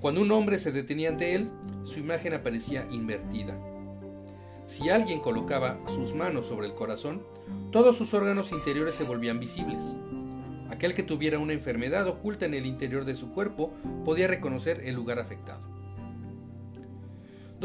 Cuando 0.00 0.20
un 0.20 0.30
hombre 0.32 0.58
se 0.58 0.72
detenía 0.72 1.08
ante 1.08 1.34
él, 1.34 1.48
su 1.84 1.98
imagen 2.00 2.34
aparecía 2.34 2.86
invertida. 2.90 3.58
Si 4.66 4.88
alguien 4.88 5.20
colocaba 5.20 5.78
sus 5.86 6.14
manos 6.14 6.46
sobre 6.46 6.66
el 6.66 6.74
corazón, 6.74 7.22
todos 7.70 7.96
sus 7.96 8.14
órganos 8.14 8.52
interiores 8.52 8.94
se 8.94 9.04
volvían 9.04 9.40
visibles. 9.40 9.96
Aquel 10.70 10.94
que 10.94 11.02
tuviera 11.02 11.38
una 11.38 11.52
enfermedad 11.52 12.08
oculta 12.08 12.46
en 12.46 12.54
el 12.54 12.66
interior 12.66 13.04
de 13.04 13.16
su 13.16 13.32
cuerpo 13.32 13.72
podía 14.04 14.26
reconocer 14.26 14.80
el 14.84 14.94
lugar 14.94 15.18
afectado. 15.18 15.73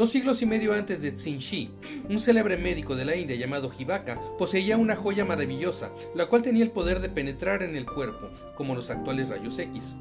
Dos 0.00 0.12
siglos 0.12 0.40
y 0.40 0.46
medio 0.46 0.72
antes 0.72 1.02
de 1.02 1.14
Shi, 1.14 1.74
un 2.08 2.20
célebre 2.20 2.56
médico 2.56 2.96
de 2.96 3.04
la 3.04 3.16
India 3.16 3.36
llamado 3.36 3.70
Hibaka 3.70 4.18
poseía 4.38 4.78
una 4.78 4.96
joya 4.96 5.26
maravillosa, 5.26 5.92
la 6.14 6.24
cual 6.24 6.40
tenía 6.40 6.64
el 6.64 6.70
poder 6.70 7.00
de 7.00 7.10
penetrar 7.10 7.62
en 7.62 7.76
el 7.76 7.84
cuerpo, 7.84 8.30
como 8.54 8.74
los 8.74 8.88
actuales 8.88 9.28
rayos 9.28 9.58
X. 9.58 9.96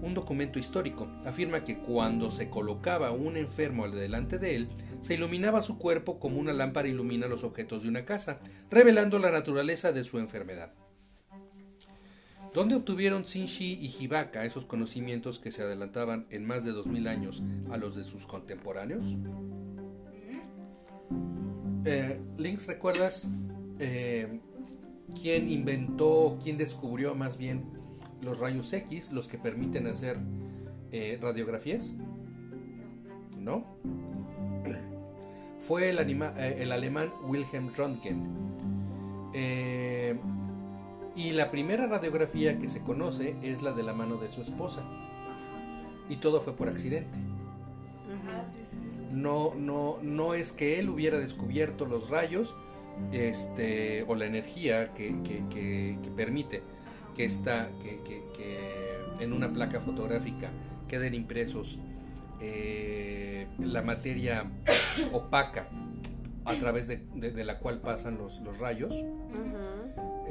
Un 0.00 0.14
documento 0.14 0.58
histórico 0.58 1.08
afirma 1.26 1.62
que 1.62 1.76
cuando 1.80 2.30
se 2.30 2.48
colocaba 2.48 3.10
un 3.10 3.36
enfermo 3.36 3.86
delante 3.86 4.38
de 4.38 4.56
él, 4.56 4.68
se 5.02 5.12
iluminaba 5.12 5.60
su 5.60 5.76
cuerpo 5.76 6.18
como 6.18 6.38
una 6.38 6.54
lámpara 6.54 6.88
ilumina 6.88 7.26
los 7.26 7.44
objetos 7.44 7.82
de 7.82 7.90
una 7.90 8.06
casa, 8.06 8.40
revelando 8.70 9.18
la 9.18 9.30
naturaleza 9.30 9.92
de 9.92 10.04
su 10.04 10.18
enfermedad. 10.18 10.72
¿Dónde 12.52 12.74
obtuvieron 12.74 13.22
Shi 13.22 13.78
y 13.80 13.86
Hibaka 13.86 14.44
esos 14.44 14.64
conocimientos 14.64 15.38
que 15.38 15.52
se 15.52 15.62
adelantaban 15.62 16.26
en 16.30 16.44
más 16.44 16.64
de 16.64 16.72
2000 16.72 17.06
años 17.06 17.44
a 17.70 17.76
los 17.76 17.94
de 17.94 18.02
sus 18.02 18.26
contemporáneos? 18.26 19.04
Eh, 21.84 22.20
Links, 22.36 22.66
¿recuerdas 22.66 23.30
eh, 23.78 24.40
quién 25.20 25.48
inventó, 25.48 26.38
quién 26.42 26.58
descubrió 26.58 27.14
más 27.14 27.38
bien 27.38 27.64
los 28.20 28.40
rayos 28.40 28.72
X, 28.72 29.12
los 29.12 29.28
que 29.28 29.38
permiten 29.38 29.86
hacer 29.86 30.18
eh, 30.90 31.18
radiografías? 31.22 31.94
¿No? 33.38 33.64
Fue 35.60 35.90
el, 35.90 35.98
el 35.98 36.72
alemán 36.72 37.12
Wilhelm 37.28 37.72
Röntgen. 37.74 38.40
Y 41.16 41.32
la 41.32 41.50
primera 41.50 41.86
radiografía 41.86 42.58
que 42.58 42.68
se 42.68 42.82
conoce 42.82 43.36
es 43.42 43.62
la 43.62 43.72
de 43.72 43.82
la 43.82 43.92
mano 43.92 44.16
de 44.16 44.30
su 44.30 44.42
esposa. 44.42 44.82
Y 46.08 46.16
todo 46.16 46.40
fue 46.40 46.54
por 46.54 46.68
accidente. 46.68 47.18
No, 49.14 49.54
no, 49.54 49.98
no 50.02 50.34
es 50.34 50.52
que 50.52 50.78
él 50.78 50.88
hubiera 50.88 51.18
descubierto 51.18 51.86
los 51.86 52.10
rayos 52.10 52.56
este, 53.12 54.04
o 54.06 54.14
la 54.14 54.26
energía 54.26 54.92
que, 54.94 55.14
permite 56.16 56.62
que, 57.14 57.24
está, 57.24 57.70
que, 57.82 58.22
en 59.18 59.32
una 59.32 59.52
placa 59.52 59.80
fotográfica 59.80 60.50
queden 60.88 61.14
impresos 61.14 61.78
eh, 62.40 63.46
la 63.58 63.82
materia 63.82 64.50
opaca 65.12 65.68
a 66.44 66.54
través 66.54 66.88
de, 66.88 67.44
la 67.44 67.58
cual 67.58 67.80
pasan 67.80 68.16
los, 68.16 68.40
los 68.40 68.58
rayos. 68.58 68.94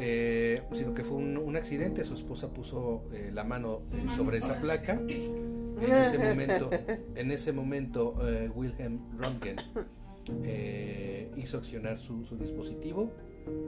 Eh, 0.02 0.62
sino 0.72 0.94
que 0.94 1.04
fue 1.04 1.18
un, 1.18 1.56
accidente. 1.58 2.06
Su 2.06 2.14
esposa 2.14 2.54
puso 2.54 3.04
eh, 3.14 3.32
la 3.34 3.44
mano 3.44 3.82
eh, 3.94 4.06
sobre 4.16 4.38
esa 4.38 4.60
placa. 4.60 5.00
En 5.80 5.94
ese 5.94 6.18
momento, 6.18 6.70
en 7.16 7.32
ese 7.32 7.54
momento 7.54 8.14
Wilhelm 8.54 9.00
Röntgen 9.18 9.56
hizo 11.38 11.58
accionar 11.58 11.98
su, 11.98 12.22
dispositivo 12.38 13.14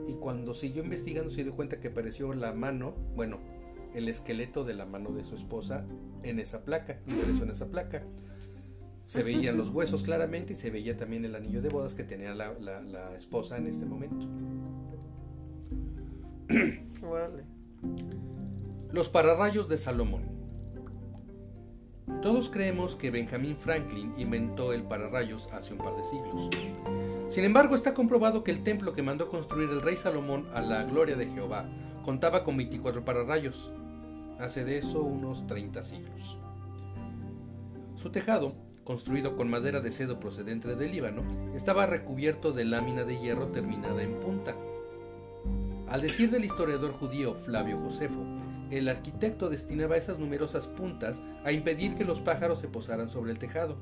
y 0.06 0.12
cuando 0.16 0.52
siguió 0.52 0.84
investigando 0.84 1.30
se 1.30 1.42
dio 1.42 1.56
cuenta 1.56 1.80
que 1.80 1.88
apareció 1.88 2.34
la 2.34 2.52
mano, 2.52 2.94
bueno, 3.16 3.38
el 3.94 4.10
esqueleto 4.10 4.62
de 4.62 4.74
la 4.74 4.84
mano 4.84 5.10
de 5.12 5.24
su 5.24 5.36
esposa 5.36 5.86
en 6.22 6.38
esa 6.38 6.66
placa, 6.66 7.00
en 7.06 7.50
esa 7.50 7.70
placa. 7.70 8.02
Se 9.04 9.22
veían 9.22 9.56
los 9.56 9.70
huesos 9.70 10.02
claramente 10.02 10.52
y 10.52 10.56
se 10.56 10.68
veía 10.68 10.98
también 10.98 11.24
el 11.24 11.34
anillo 11.34 11.62
de 11.62 11.70
bodas 11.70 11.94
que 11.94 12.04
tenía 12.04 12.34
la 12.34 13.14
esposa 13.16 13.56
en 13.56 13.68
este 13.68 13.86
momento. 13.86 14.28
Los 18.92 19.08
pararrayos 19.08 19.68
de 19.68 19.78
Salomón. 19.78 20.22
Todos 22.20 22.50
creemos 22.50 22.96
que 22.96 23.10
Benjamin 23.10 23.56
Franklin 23.56 24.12
inventó 24.16 24.72
el 24.72 24.84
pararrayos 24.84 25.52
hace 25.52 25.72
un 25.72 25.78
par 25.78 25.96
de 25.96 26.04
siglos. 26.04 26.50
Sin 27.28 27.44
embargo, 27.44 27.74
está 27.74 27.94
comprobado 27.94 28.44
que 28.44 28.50
el 28.50 28.62
templo 28.62 28.92
que 28.92 29.02
mandó 29.02 29.30
construir 29.30 29.70
el 29.70 29.82
rey 29.82 29.96
Salomón 29.96 30.46
a 30.54 30.60
la 30.60 30.84
gloria 30.84 31.16
de 31.16 31.26
Jehová 31.26 31.68
contaba 32.04 32.44
con 32.44 32.56
24 32.56 33.04
pararrayos, 33.04 33.72
hace 34.38 34.64
de 34.64 34.78
eso 34.78 35.02
unos 35.02 35.46
30 35.46 35.82
siglos. 35.82 36.38
Su 37.96 38.10
tejado, 38.10 38.54
construido 38.84 39.36
con 39.36 39.48
madera 39.48 39.80
de 39.80 39.92
cedo 39.92 40.18
procedente 40.18 40.74
del 40.74 40.90
Líbano, 40.90 41.22
estaba 41.54 41.86
recubierto 41.86 42.52
de 42.52 42.64
lámina 42.64 43.04
de 43.04 43.18
hierro 43.18 43.48
terminada 43.48 44.02
en 44.02 44.20
punta 44.20 44.54
al 45.92 46.00
decir 46.00 46.30
del 46.30 46.46
historiador 46.46 46.90
judío 46.92 47.34
Flavio 47.34 47.78
Josefo, 47.78 48.24
el 48.70 48.88
arquitecto 48.88 49.50
destinaba 49.50 49.98
esas 49.98 50.18
numerosas 50.18 50.66
puntas 50.66 51.20
a 51.44 51.52
impedir 51.52 51.92
que 51.92 52.06
los 52.06 52.18
pájaros 52.18 52.60
se 52.60 52.68
posaran 52.68 53.10
sobre 53.10 53.30
el 53.30 53.38
tejado. 53.38 53.76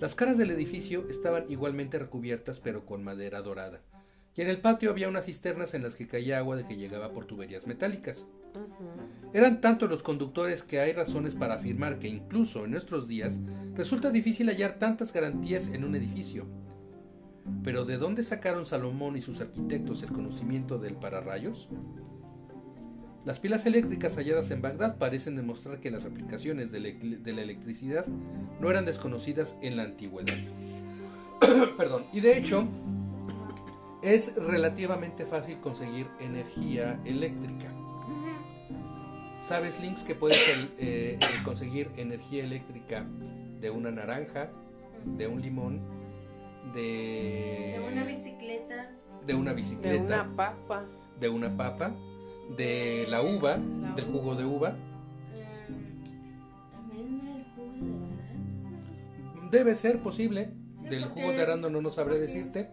Las 0.00 0.14
caras 0.14 0.38
del 0.38 0.50
edificio 0.50 1.06
estaban 1.10 1.44
igualmente 1.50 1.98
recubiertas 1.98 2.60
pero 2.60 2.86
con 2.86 3.04
madera 3.04 3.42
dorada, 3.42 3.82
y 4.34 4.40
en 4.40 4.48
el 4.48 4.62
patio 4.62 4.88
había 4.88 5.10
unas 5.10 5.26
cisternas 5.26 5.74
en 5.74 5.82
las 5.82 5.96
que 5.96 6.08
caía 6.08 6.38
agua 6.38 6.56
de 6.56 6.64
que 6.64 6.78
llegaba 6.78 7.12
por 7.12 7.26
tuberías 7.26 7.66
metálicas. 7.66 8.26
Eran 9.34 9.60
tantos 9.60 9.90
los 9.90 10.02
conductores 10.02 10.62
que 10.62 10.80
hay 10.80 10.94
razones 10.94 11.34
para 11.34 11.56
afirmar 11.56 11.98
que 11.98 12.08
incluso 12.08 12.64
en 12.64 12.70
nuestros 12.70 13.06
días 13.06 13.42
resulta 13.74 14.10
difícil 14.10 14.48
hallar 14.48 14.78
tantas 14.78 15.12
garantías 15.12 15.68
en 15.68 15.84
un 15.84 15.94
edificio, 15.94 16.46
pero 17.64 17.84
¿de 17.84 17.96
dónde 17.96 18.22
sacaron 18.22 18.66
Salomón 18.66 19.16
y 19.16 19.22
sus 19.22 19.40
arquitectos 19.40 20.02
el 20.02 20.12
conocimiento 20.12 20.78
del 20.78 20.94
pararrayos? 20.94 21.68
Las 23.24 23.38
pilas 23.38 23.66
eléctricas 23.66 24.16
halladas 24.16 24.50
en 24.50 24.62
Bagdad 24.62 24.98
parecen 24.98 25.36
demostrar 25.36 25.78
que 25.78 25.92
las 25.92 26.06
aplicaciones 26.06 26.72
de, 26.72 26.80
la 26.80 27.42
electricidad 27.42 28.04
no 28.60 28.68
eran 28.68 28.84
desconocidas 28.84 29.58
en 29.62 29.76
la 29.76 29.84
antigüedad. 29.84 30.34
Perdón, 31.76 32.06
y 32.12 32.20
de 32.20 32.36
hecho 32.36 32.66
es 34.02 34.34
relativamente 34.34 35.24
fácil 35.24 35.58
conseguir 35.60 36.08
energía 36.18 37.00
eléctrica. 37.04 37.72
¿Sabes, 39.40 39.80
Links, 39.80 40.02
que 40.02 40.16
puedes 40.16 40.70
eh, 40.78 41.18
conseguir 41.44 41.90
energía 41.96 42.44
eléctrica 42.44 43.06
de 43.60 43.70
una 43.70 43.92
naranja, 43.92 44.50
de 45.04 45.28
un 45.28 45.40
limón 45.40 46.01
de, 46.72 47.80
una 47.92 48.04
bicicleta. 48.04 48.90
De 49.26 49.34
una 49.34 49.52
bicicleta. 49.52 49.90
De 49.92 50.00
una 50.00 50.36
papa. 50.36 50.86
De 51.18 51.28
una 51.28 51.56
papa. 51.56 51.94
De 52.56 53.06
la 53.08 53.22
uva, 53.22 53.58
del 53.96 54.04
jugo 54.04 54.34
de 54.34 54.44
uva. 54.44 54.76
Em, 55.34 56.02
también 56.70 57.20
el 57.26 57.44
jugo 57.54 58.06
de 58.06 58.22
arándano. 58.22 59.50
Debe 59.50 59.74
ser 59.74 60.00
posible. 60.00 60.52
del 60.88 61.06
jugo 61.06 61.32
de 61.32 61.42
arándano 61.42 61.80
no 61.80 61.90
sabré 61.90 62.18
decirte. 62.18 62.70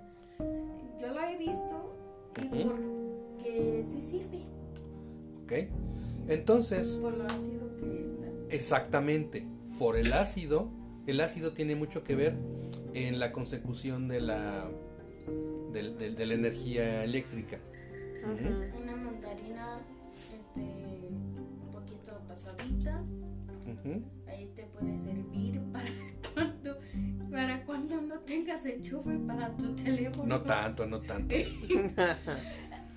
yo 1.00 1.08
lo 1.08 1.22
he 1.22 1.38
visto 1.38 1.96
y 2.38 2.64
porque 2.64 3.86
sí 3.90 4.02
sirve. 4.02 4.40
Ok. 5.44 5.54
Entonces. 6.28 7.00
Por 7.02 7.18
lo 7.18 7.26
ácido 7.26 7.76
que 7.78 8.04
está. 8.04 8.28
Exactamente. 8.50 9.46
Por 9.78 9.96
el 9.96 10.14
ácido. 10.14 10.70
El 11.08 11.22
ácido 11.22 11.54
tiene 11.54 11.76
mucho 11.76 12.04
que 12.04 12.16
ver 12.16 12.36
en 13.08 13.20
la 13.20 13.32
consecución 13.32 14.08
de 14.08 14.22
la, 14.22 14.70
de, 15.72 16.26
la 16.26 16.34
energía 16.34 17.04
eléctrica. 17.04 17.60
Una 18.78 18.96
mandarina 18.96 19.80
este, 20.38 20.62
un 20.62 21.70
poquito 21.72 22.20
pasadita. 22.28 23.04
Ahí 24.28 24.52
te 24.56 24.64
puede 24.64 24.98
servir 24.98 25.62
para 25.72 25.90
cuando, 26.34 26.78
para 27.32 27.64
cuando 27.66 28.02
no 28.02 28.20
tengas 28.22 28.66
enchufe 28.66 29.18
para 29.20 29.52
tu 29.56 29.76
teléfono. 29.76 30.26
No 30.26 30.42
tanto, 30.42 30.86
no 30.86 31.00
tanto. 31.02 31.36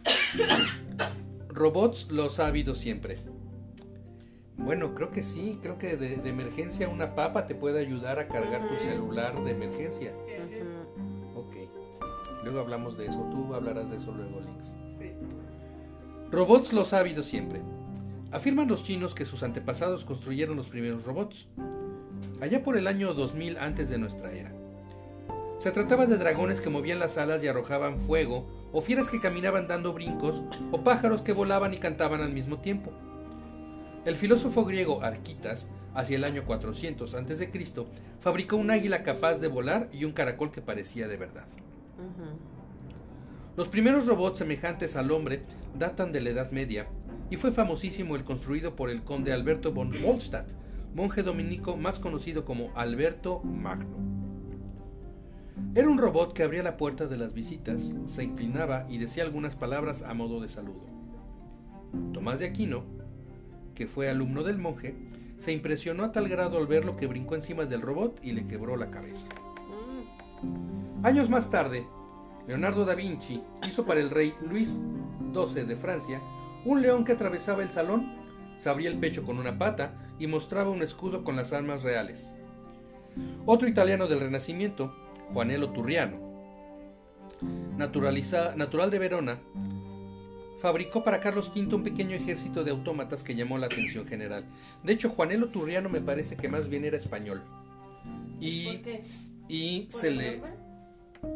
Robots 1.48 2.10
los 2.10 2.40
ha 2.40 2.46
habido 2.46 2.74
siempre. 2.74 3.16
Bueno, 4.64 4.94
creo 4.94 5.10
que 5.10 5.22
sí, 5.22 5.58
creo 5.60 5.76
que 5.76 5.96
de, 5.96 6.16
de 6.16 6.30
emergencia 6.30 6.88
una 6.88 7.14
papa 7.14 7.46
te 7.46 7.54
puede 7.54 7.80
ayudar 7.80 8.18
a 8.18 8.28
cargar 8.28 8.66
tu 8.68 8.74
celular 8.76 9.42
de 9.42 9.50
emergencia. 9.50 10.12
Ok, 11.34 11.56
luego 12.44 12.60
hablamos 12.60 12.96
de 12.96 13.06
eso, 13.06 13.28
tú 13.30 13.54
hablarás 13.54 13.90
de 13.90 13.96
eso 13.96 14.12
luego, 14.12 14.40
Links. 14.40 14.74
Sí. 14.86 15.12
Robots 16.30 16.72
los 16.72 16.92
ha 16.92 16.98
habido 16.98 17.22
siempre. 17.22 17.60
Afirman 18.30 18.68
los 18.68 18.84
chinos 18.84 19.14
que 19.14 19.26
sus 19.26 19.42
antepasados 19.42 20.04
construyeron 20.04 20.56
los 20.56 20.68
primeros 20.68 21.04
robots, 21.04 21.50
allá 22.40 22.62
por 22.62 22.78
el 22.78 22.86
año 22.86 23.12
2000 23.14 23.58
antes 23.58 23.90
de 23.90 23.98
nuestra 23.98 24.32
era. 24.32 24.54
Se 25.58 25.70
trataba 25.70 26.06
de 26.06 26.16
dragones 26.16 26.60
que 26.60 26.70
movían 26.70 26.98
las 26.98 27.18
alas 27.18 27.44
y 27.44 27.48
arrojaban 27.48 27.98
fuego, 27.98 28.48
o 28.72 28.80
fieras 28.80 29.10
que 29.10 29.20
caminaban 29.20 29.68
dando 29.68 29.92
brincos, 29.92 30.42
o 30.70 30.82
pájaros 30.82 31.20
que 31.20 31.32
volaban 31.32 31.74
y 31.74 31.78
cantaban 31.78 32.22
al 32.22 32.32
mismo 32.32 32.60
tiempo. 32.60 32.92
El 34.04 34.16
filósofo 34.16 34.64
griego 34.64 35.02
Arquitas, 35.02 35.68
hacia 35.94 36.16
el 36.16 36.24
año 36.24 36.44
400 36.44 37.14
a.C., 37.14 37.50
fabricó 38.18 38.56
un 38.56 38.70
águila 38.70 39.04
capaz 39.04 39.38
de 39.38 39.46
volar 39.46 39.88
y 39.92 40.04
un 40.04 40.12
caracol 40.12 40.50
que 40.50 40.60
parecía 40.60 41.06
de 41.06 41.16
verdad. 41.16 41.46
Los 43.56 43.68
primeros 43.68 44.06
robots 44.06 44.38
semejantes 44.38 44.96
al 44.96 45.12
hombre 45.12 45.42
datan 45.78 46.10
de 46.10 46.20
la 46.20 46.30
Edad 46.30 46.50
Media 46.50 46.88
y 47.30 47.36
fue 47.36 47.52
famosísimo 47.52 48.16
el 48.16 48.24
construido 48.24 48.74
por 48.74 48.90
el 48.90 49.02
conde 49.02 49.32
Alberto 49.32 49.72
von 49.72 49.92
Holstadt, 50.04 50.50
monje 50.94 51.22
dominico 51.22 51.76
más 51.76 52.00
conocido 52.00 52.44
como 52.44 52.76
Alberto 52.76 53.40
Magno. 53.40 53.98
Era 55.74 55.88
un 55.88 55.98
robot 55.98 56.32
que 56.32 56.42
abría 56.42 56.62
la 56.62 56.76
puerta 56.76 57.06
de 57.06 57.16
las 57.16 57.34
visitas, 57.34 57.94
se 58.06 58.24
inclinaba 58.24 58.86
y 58.88 58.98
decía 58.98 59.22
algunas 59.22 59.54
palabras 59.54 60.02
a 60.02 60.12
modo 60.12 60.40
de 60.40 60.48
saludo. 60.48 60.86
Tomás 62.12 62.40
de 62.40 62.46
Aquino, 62.46 62.84
que 63.74 63.86
fue 63.86 64.08
alumno 64.08 64.42
del 64.42 64.58
monje, 64.58 64.94
se 65.36 65.52
impresionó 65.52 66.04
a 66.04 66.12
tal 66.12 66.28
grado 66.28 66.58
al 66.58 66.66
verlo 66.66 66.96
que 66.96 67.06
brincó 67.06 67.34
encima 67.34 67.64
del 67.64 67.80
robot 67.80 68.20
y 68.22 68.32
le 68.32 68.46
quebró 68.46 68.76
la 68.76 68.90
cabeza. 68.90 69.28
Años 71.02 71.28
más 71.30 71.50
tarde, 71.50 71.86
Leonardo 72.46 72.84
da 72.84 72.94
Vinci 72.94 73.42
hizo 73.66 73.84
para 73.84 74.00
el 74.00 74.10
rey 74.10 74.34
Luis 74.48 74.84
XII 75.32 75.64
de 75.64 75.76
Francia 75.76 76.20
un 76.64 76.80
león 76.82 77.04
que 77.04 77.12
atravesaba 77.12 77.62
el 77.62 77.70
salón, 77.70 78.14
se 78.56 78.68
abría 78.70 78.90
el 78.90 78.98
pecho 78.98 79.24
con 79.24 79.38
una 79.38 79.58
pata 79.58 79.94
y 80.18 80.26
mostraba 80.26 80.70
un 80.70 80.82
escudo 80.82 81.24
con 81.24 81.34
las 81.36 81.52
armas 81.52 81.82
reales. 81.82 82.36
Otro 83.46 83.66
italiano 83.68 84.06
del 84.06 84.20
Renacimiento, 84.20 84.94
Juanelo 85.32 85.72
Turriano, 85.72 86.18
naturaliza- 87.76 88.54
natural 88.54 88.90
de 88.90 88.98
Verona, 88.98 89.40
fabricó 90.62 91.02
para 91.02 91.18
Carlos 91.20 91.50
V 91.54 91.74
un 91.74 91.82
pequeño 91.82 92.14
ejército 92.14 92.62
de 92.62 92.70
autómatas 92.70 93.24
que 93.24 93.34
llamó 93.34 93.58
la 93.58 93.66
atención 93.66 94.06
general. 94.06 94.44
De 94.84 94.92
hecho, 94.92 95.08
Juanelo 95.10 95.48
Turriano 95.48 95.88
me 95.88 96.00
parece 96.00 96.36
que 96.36 96.48
más 96.48 96.68
bien 96.68 96.84
era 96.84 96.96
español. 96.96 97.42
Y, 98.38 98.66
¿Por 98.76 98.82
qué? 98.82 99.02
y 99.48 99.80
¿Por 99.82 100.00
se 100.00 100.08
el 100.08 100.18
le... 100.18 100.32
nombre? 100.38 100.52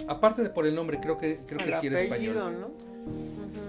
Aparte 0.09 0.43
de 0.45 0.51
por 0.51 0.65
el 0.65 0.77
nombre, 0.77 1.01
creo 1.01 1.19
que, 1.19 1.41
creo 1.45 1.59
que 1.59 1.65
sí 1.81 1.87
era 1.89 1.99
apellido, 2.01 2.35
español. 2.35 2.61
¿no? 2.61 2.71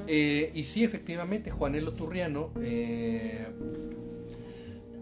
Eh, 0.08 0.52
y 0.54 0.64
sí, 0.64 0.84
efectivamente, 0.84 1.50
Juanelo 1.50 1.92
Turriano 1.92 2.52
eh, 2.62 3.48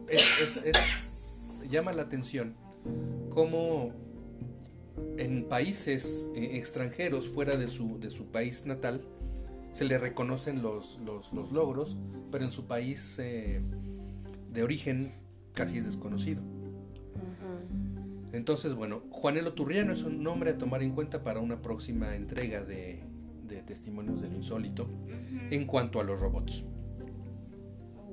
es- 0.07 0.41
es- 0.41 0.63
es- 0.65 1.61
llama 1.69 1.91
la 1.91 2.03
atención 2.03 2.55
cómo 3.29 3.91
en 5.17 5.45
países 5.49 6.29
eh, 6.35 6.51
extranjeros 6.57 7.27
fuera 7.27 7.57
de 7.57 7.67
su, 7.67 7.99
de 7.99 8.09
su 8.09 8.25
país 8.27 8.65
natal 8.65 9.01
se 9.75 9.83
le 9.83 9.97
reconocen 9.97 10.61
los, 10.61 10.99
los, 11.01 11.33
los 11.33 11.51
logros, 11.51 11.97
pero 12.31 12.45
en 12.45 12.51
su 12.51 12.65
país 12.65 13.19
eh, 13.19 13.59
de 14.49 14.63
origen 14.63 15.11
casi 15.51 15.79
es 15.79 15.85
desconocido. 15.85 16.41
Entonces, 18.31 18.73
bueno, 18.73 19.03
Juanelo 19.11 19.51
Turriano 19.51 19.91
es 19.91 20.03
un 20.03 20.23
nombre 20.23 20.51
a 20.51 20.57
tomar 20.57 20.81
en 20.81 20.91
cuenta 20.93 21.23
para 21.23 21.41
una 21.41 21.61
próxima 21.61 22.15
entrega 22.15 22.63
de, 22.63 23.03
de 23.43 23.61
testimonios 23.63 24.21
de 24.21 24.29
lo 24.29 24.37
insólito 24.37 24.87
en 25.51 25.65
cuanto 25.65 25.99
a 25.99 26.05
los 26.05 26.21
robots. 26.21 26.63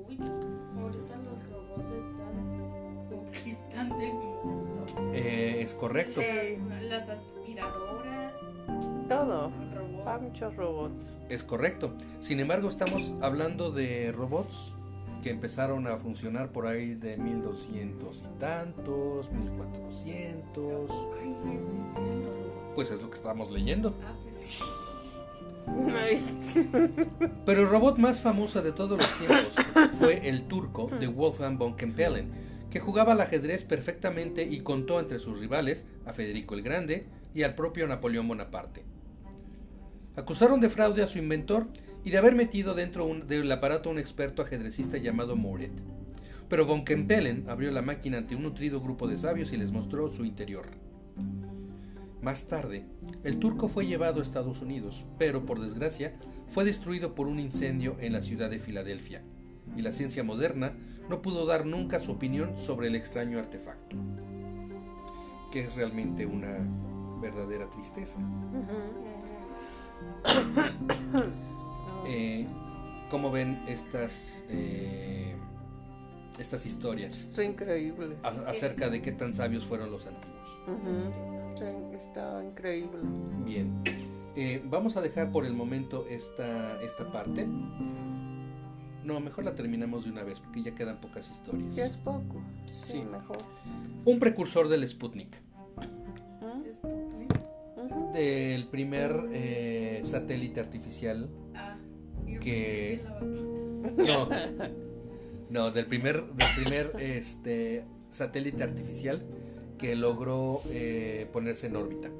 Uy, 0.08 0.18
ahorita 0.18 1.16
los 1.18 1.48
robots 1.48 1.90
están 1.90 3.06
conquistando 3.08 4.00
el 4.00 4.14
mundo. 4.14 4.84
Eh, 5.14 5.60
es 5.60 5.74
correcto. 5.74 6.20
Las, 6.20 6.82
las 6.82 7.08
aspiradoras, 7.08 8.34
Todo. 9.08 9.52
Muchos 10.20 10.54
robots. 10.56 11.06
Es 11.28 11.42
correcto. 11.42 11.92
Sin 12.20 12.40
embargo, 12.40 12.68
estamos 12.68 13.14
hablando 13.22 13.70
de 13.70 14.12
robots 14.12 14.74
que 15.22 15.30
empezaron 15.30 15.86
a 15.86 15.96
funcionar 15.96 16.50
por 16.50 16.66
ahí 16.66 16.94
de 16.94 17.16
1200 17.16 18.18
y 18.18 18.38
tantos, 18.38 19.30
1400. 19.30 20.90
Ay, 21.22 21.36
existían 21.66 22.20
los 22.24 22.34
robots. 22.34 22.74
Pues 22.74 22.90
es 22.90 23.00
lo 23.00 23.08
que 23.08 23.16
estamos 23.16 23.50
leyendo. 23.50 23.94
Ah, 24.04 24.14
pues 24.22 24.34
sí. 24.34 24.64
Pero 27.46 27.62
el 27.62 27.68
robot 27.68 27.98
más 27.98 28.20
famoso 28.20 28.62
de 28.62 28.72
todos 28.72 28.98
los 28.98 29.18
tiempos 29.18 29.54
fue 29.98 30.28
el 30.28 30.42
turco 30.48 30.88
de 30.88 31.06
Wolfgang 31.06 31.56
von 31.56 31.76
Kempelen, 31.76 32.32
que 32.70 32.80
jugaba 32.80 33.12
al 33.12 33.20
ajedrez 33.20 33.64
perfectamente 33.64 34.42
y 34.42 34.60
contó 34.60 34.98
entre 34.98 35.20
sus 35.20 35.38
rivales 35.38 35.86
a 36.04 36.12
Federico 36.12 36.54
el 36.54 36.62
Grande 36.62 37.06
y 37.32 37.44
al 37.44 37.54
propio 37.54 37.86
Napoleón 37.86 38.26
Bonaparte. 38.26 38.91
Acusaron 40.14 40.60
de 40.60 40.68
fraude 40.68 41.02
a 41.02 41.08
su 41.08 41.18
inventor 41.18 41.68
y 42.04 42.10
de 42.10 42.18
haber 42.18 42.34
metido 42.34 42.74
dentro 42.74 43.08
del 43.26 43.50
aparato 43.50 43.88
a 43.88 43.92
un 43.92 43.98
experto 43.98 44.42
ajedrecista 44.42 44.98
llamado 44.98 45.36
Moret. 45.36 45.72
Pero 46.48 46.66
von 46.66 46.84
Kempelen 46.84 47.48
abrió 47.48 47.70
la 47.70 47.80
máquina 47.80 48.18
ante 48.18 48.36
un 48.36 48.42
nutrido 48.42 48.82
grupo 48.82 49.08
de 49.08 49.16
sabios 49.16 49.54
y 49.54 49.56
les 49.56 49.72
mostró 49.72 50.08
su 50.10 50.26
interior. 50.26 50.66
Más 52.20 52.46
tarde, 52.46 52.84
el 53.24 53.38
turco 53.38 53.68
fue 53.68 53.86
llevado 53.86 54.20
a 54.20 54.22
Estados 54.22 54.60
Unidos, 54.60 55.06
pero 55.18 55.46
por 55.46 55.60
desgracia 55.60 56.14
fue 56.48 56.64
destruido 56.64 57.14
por 57.14 57.26
un 57.26 57.40
incendio 57.40 57.96
en 57.98 58.12
la 58.12 58.20
ciudad 58.20 58.50
de 58.50 58.58
Filadelfia, 58.58 59.22
y 59.76 59.82
la 59.82 59.92
ciencia 59.92 60.22
moderna 60.22 60.76
no 61.08 61.22
pudo 61.22 61.46
dar 61.46 61.64
nunca 61.64 62.00
su 62.00 62.12
opinión 62.12 62.56
sobre 62.58 62.88
el 62.88 62.94
extraño 62.94 63.38
artefacto, 63.38 63.96
que 65.50 65.60
es 65.60 65.74
realmente 65.74 66.26
una 66.26 66.58
verdadera 67.20 67.68
tristeza. 67.70 68.20
Eh, 72.06 72.46
¿Cómo 73.10 73.30
ven 73.30 73.62
estas, 73.68 74.44
eh, 74.48 75.36
estas 76.38 76.66
historias 76.66 77.22
Está 77.24 77.44
increíble. 77.44 78.16
a- 78.24 78.50
acerca 78.50 78.90
de 78.90 79.00
qué 79.00 79.12
tan 79.12 79.32
sabios 79.32 79.64
fueron 79.64 79.90
los 79.92 80.06
antiguos? 80.06 80.58
Está, 81.54 81.96
está 81.96 82.44
increíble. 82.44 82.98
Bien, 83.44 83.82
Eh, 84.34 84.62
vamos 84.64 84.96
a 84.96 85.02
dejar 85.02 85.30
por 85.30 85.44
el 85.44 85.52
momento 85.52 86.06
esta, 86.08 86.80
esta 86.82 87.12
parte. 87.12 87.46
No, 89.04 89.20
mejor 89.20 89.44
la 89.44 89.54
terminamos 89.54 90.04
de 90.04 90.10
una 90.10 90.22
vez 90.24 90.40
porque 90.40 90.62
ya 90.62 90.74
quedan 90.74 91.00
pocas 91.02 91.30
historias. 91.30 91.76
Ya 91.76 91.84
es 91.86 91.96
poco. 91.98 92.40
Sí, 92.82 92.92
Sí. 92.98 93.02
mejor. 93.04 93.36
Un 94.06 94.18
precursor 94.18 94.68
del 94.68 94.88
Sputnik. 94.88 95.36
Del 98.12 98.66
primer 98.68 99.28
eh, 99.32 100.00
satélite 100.04 100.60
artificial. 100.60 101.30
Ah, 101.54 101.76
yo 102.26 102.40
Que- 102.40 103.00
pensé 103.02 103.02
que 103.02 103.04
la 103.04 103.14
vacuna. 103.14 103.92
No, 104.06 104.28
no, 105.50 105.70
del 105.70 105.86
primer, 105.86 106.24
del 106.24 106.48
primer 106.62 106.92
este, 107.00 107.84
satélite 108.10 108.62
artificial 108.62 109.24
que 109.78 109.96
logró 109.96 110.60
eh, 110.70 111.26
ponerse 111.32 111.66
en 111.66 111.76
órbita. 111.76 112.10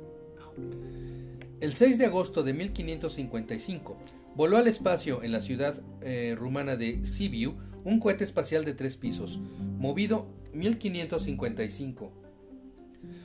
El 1.61 1.73
6 1.75 1.99
de 1.99 2.07
agosto 2.07 2.43
de 2.43 2.53
1555 2.55 3.97
voló 4.35 4.57
al 4.57 4.67
espacio 4.67 5.23
en 5.23 5.31
la 5.33 5.41
ciudad 5.41 5.81
eh, 6.01 6.35
rumana 6.37 6.77
de 6.77 7.07
Sibiu 7.07 7.55
un 7.85 7.99
cohete 8.01 8.25
espacial 8.25 8.65
de 8.65 8.75
tres 8.75 8.97
pisos, 8.97 9.41
movido 9.79 10.27
1555, 10.55 12.13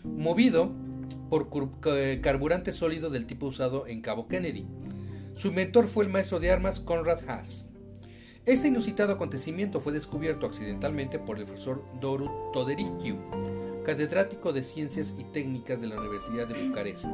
movido 0.03 0.71
por 1.29 1.49
carburante 2.21 2.73
sólido 2.73 3.09
del 3.09 3.27
tipo 3.27 3.47
usado 3.47 3.87
en 3.87 4.01
Cabo 4.01 4.27
Kennedy. 4.27 4.65
Su 5.35 5.49
inventor 5.49 5.87
fue 5.87 6.05
el 6.05 6.11
maestro 6.11 6.39
de 6.39 6.51
armas 6.51 6.79
Conrad 6.79 7.29
Haas. 7.29 7.69
Este 8.47 8.69
inusitado 8.69 9.11
acontecimiento 9.11 9.81
fue 9.81 9.91
descubierto 9.91 10.45
accidentalmente 10.45 11.19
por 11.19 11.37
el 11.37 11.43
profesor 11.43 11.83
Doru 11.99 12.29
Toderichiu, 12.53 13.17
catedrático 13.83 14.53
de 14.53 14.63
Ciencias 14.63 15.15
y 15.17 15.25
Técnicas 15.25 15.81
de 15.81 15.87
la 15.87 15.99
Universidad 15.99 16.47
de 16.47 16.65
Bucarest, 16.65 17.13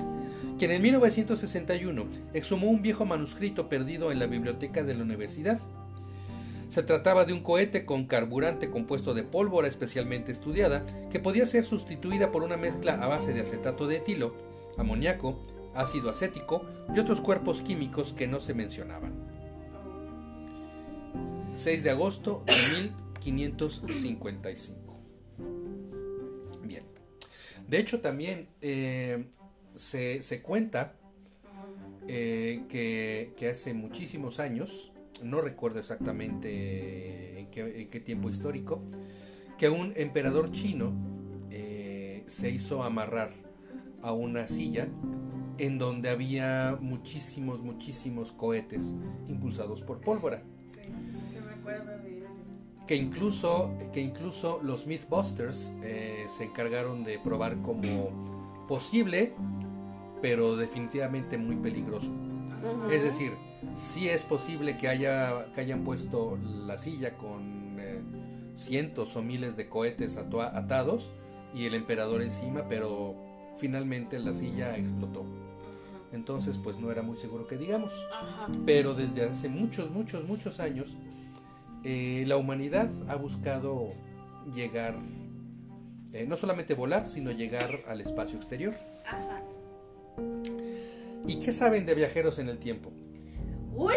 quien 0.60 0.70
en 0.70 0.82
1961 0.84 2.06
exhumó 2.36 2.70
un 2.70 2.84
viejo 2.84 3.06
manuscrito 3.06 3.68
perdido 3.68 4.12
en 4.12 4.20
la 4.20 4.28
biblioteca 4.28 4.84
de 4.84 4.94
la 4.94 5.02
universidad. 5.02 5.60
Se 6.74 6.82
trataba 6.82 7.24
de 7.24 7.34
un 7.34 7.44
cohete 7.44 7.86
con 7.86 8.08
carburante 8.08 8.72
compuesto 8.72 9.14
de 9.14 9.22
pólvora 9.22 9.68
especialmente 9.68 10.32
estudiada 10.32 10.84
que 11.12 11.20
podía 11.20 11.46
ser 11.46 11.66
sustituida 11.66 12.32
por 12.32 12.42
una 12.42 12.58
mezcla 12.58 12.94
a 12.94 13.06
base 13.06 13.32
de 13.32 13.42
acetato 13.42 13.86
de 13.86 13.98
etilo, 13.98 14.34
amoníaco, 14.80 15.44
ácido 15.76 16.10
acético 16.10 16.66
y 16.96 16.98
otros 16.98 17.22
cuerpos 17.22 17.62
químicos 17.62 18.14
que 18.14 18.26
no 18.26 18.40
se 18.40 18.56
mencionaban. 18.56 19.14
6 21.56 21.84
de 21.84 21.92
agosto 21.92 22.44
de 22.48 22.54
1555. 23.24 25.00
Bien. 26.64 26.86
De 27.68 27.78
hecho, 27.78 28.02
también 28.02 28.48
eh, 28.62 29.26
se, 29.76 30.24
se, 30.24 30.42
cuenta 30.42 30.96
eh, 32.08 32.64
que, 32.68 33.36
que, 33.38 33.50
hace 33.50 33.76
muchísimos 33.76 34.40
años, 34.40 34.93
no 35.24 35.42
recuerdo 35.42 35.80
exactamente 35.80 37.40
en 37.40 37.48
qué, 37.48 37.82
en 37.82 37.90
qué 37.90 38.00
tiempo 38.00 38.30
histórico, 38.30 38.82
que 39.58 39.70
un 39.70 39.94
emperador 39.96 40.52
chino 40.52 40.94
eh, 41.52 42.24
se 42.28 42.50
hizo 42.50 42.84
amarrar 42.84 43.30
a 44.02 44.12
una 44.12 44.48
silla 44.48 44.88
en 45.58 45.78
donde 45.78 46.10
había 46.10 46.78
muchísimos, 46.82 47.62
muchísimos 47.62 48.32
cohetes 48.32 48.96
impulsados 49.28 49.82
por 49.82 50.02
pólvora. 50.02 50.44
Sí, 50.66 50.80
se 51.32 51.42
me 51.42 51.54
acuerda 51.54 51.98
de 52.00 52.24
eso. 52.24 52.34
Que 52.88 52.96
incluso, 52.96 53.72
que 53.94 54.02
incluso 54.02 54.60
los 54.64 54.88
Mythbusters 54.88 55.74
eh, 55.84 56.26
se 56.28 56.46
encargaron 56.46 57.04
de 57.04 57.20
probar 57.20 57.62
como 57.62 58.66
posible, 58.68 59.34
pero 60.22 60.58
definitivamente 60.58 61.38
muy 61.38 61.56
peligroso. 61.56 62.12
Uh 62.12 62.88
-huh. 62.88 62.92
Es 62.92 63.04
decir, 63.04 63.34
sí 63.74 64.10
es 64.10 64.24
posible 64.24 64.78
que, 64.78 64.88
haya, 64.88 65.52
que 65.54 65.62
hayan 65.62 65.84
puesto 65.84 66.38
la 66.38 66.78
silla 66.78 67.18
con 67.18 67.76
eh, 67.80 68.02
cientos 68.56 69.16
o 69.16 69.24
miles 69.24 69.58
de 69.58 69.70
cohetes 69.70 70.18
atados 70.18 71.12
y 71.54 71.66
el 71.66 71.74
emperador 71.74 72.22
encima, 72.22 72.68
pero 72.68 73.16
finalmente 73.58 74.20
la 74.20 74.34
silla 74.34 74.78
explotó. 74.78 75.26
Entonces, 76.12 76.60
pues 76.64 76.80
no 76.80 76.92
era 76.92 77.02
muy 77.02 77.18
seguro 77.18 77.48
que 77.48 77.58
digamos. 77.58 77.92
Ajá. 78.14 78.48
Pero 78.66 78.94
desde 78.94 79.24
hace 79.24 79.50
muchos, 79.50 79.90
muchos, 79.90 80.28
muchos 80.28 80.60
años, 80.60 80.96
eh, 81.84 82.24
la 82.28 82.38
humanidad 82.38 82.90
ha 83.08 83.16
buscado 83.16 83.90
llegar, 84.56 84.96
eh, 86.14 86.26
no 86.28 86.38
solamente 86.38 86.76
volar, 86.76 87.08
sino 87.08 87.32
llegar 87.32 87.70
al 87.88 88.00
espacio 88.00 88.38
exterior. 88.38 88.76
Ajá. 89.08 89.42
¿Y 91.26 91.40
qué 91.40 91.52
saben 91.52 91.86
de 91.86 91.96
viajeros 91.96 92.38
en 92.40 92.48
el 92.48 92.60
tiempo? 92.60 92.92
¡Uy! 93.76 93.94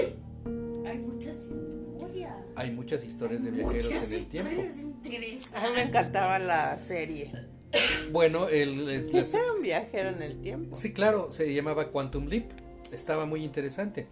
Hay 0.86 0.98
muchas 0.98 1.46
historias. 1.46 2.34
Hay 2.54 2.70
muchas 2.72 3.04
historias 3.04 3.44
de 3.44 3.50
viajeros 3.50 3.86
muchas 3.86 4.12
en 4.12 4.18
el 4.18 4.26
tiempo. 4.26 4.50
historias 4.50 4.78
interesantes. 4.78 5.54
A 5.62 5.68
mí 5.68 5.74
me 5.74 5.82
encantaba 5.82 6.38
la 6.38 6.78
serie. 6.78 7.32
Bueno, 8.12 8.48
el, 8.48 8.88
el- 8.88 9.08
¿Qué 9.10 9.18
era 9.18 9.52
un 9.54 9.62
viajero 9.62 10.08
en 10.10 10.22
el 10.22 10.40
tiempo? 10.40 10.76
Sí, 10.76 10.92
claro, 10.92 11.30
se 11.32 11.52
llamaba 11.52 11.90
Quantum 11.90 12.26
Leap. 12.26 12.50
Estaba 12.92 13.26
muy 13.26 13.44
interesante. 13.44 14.06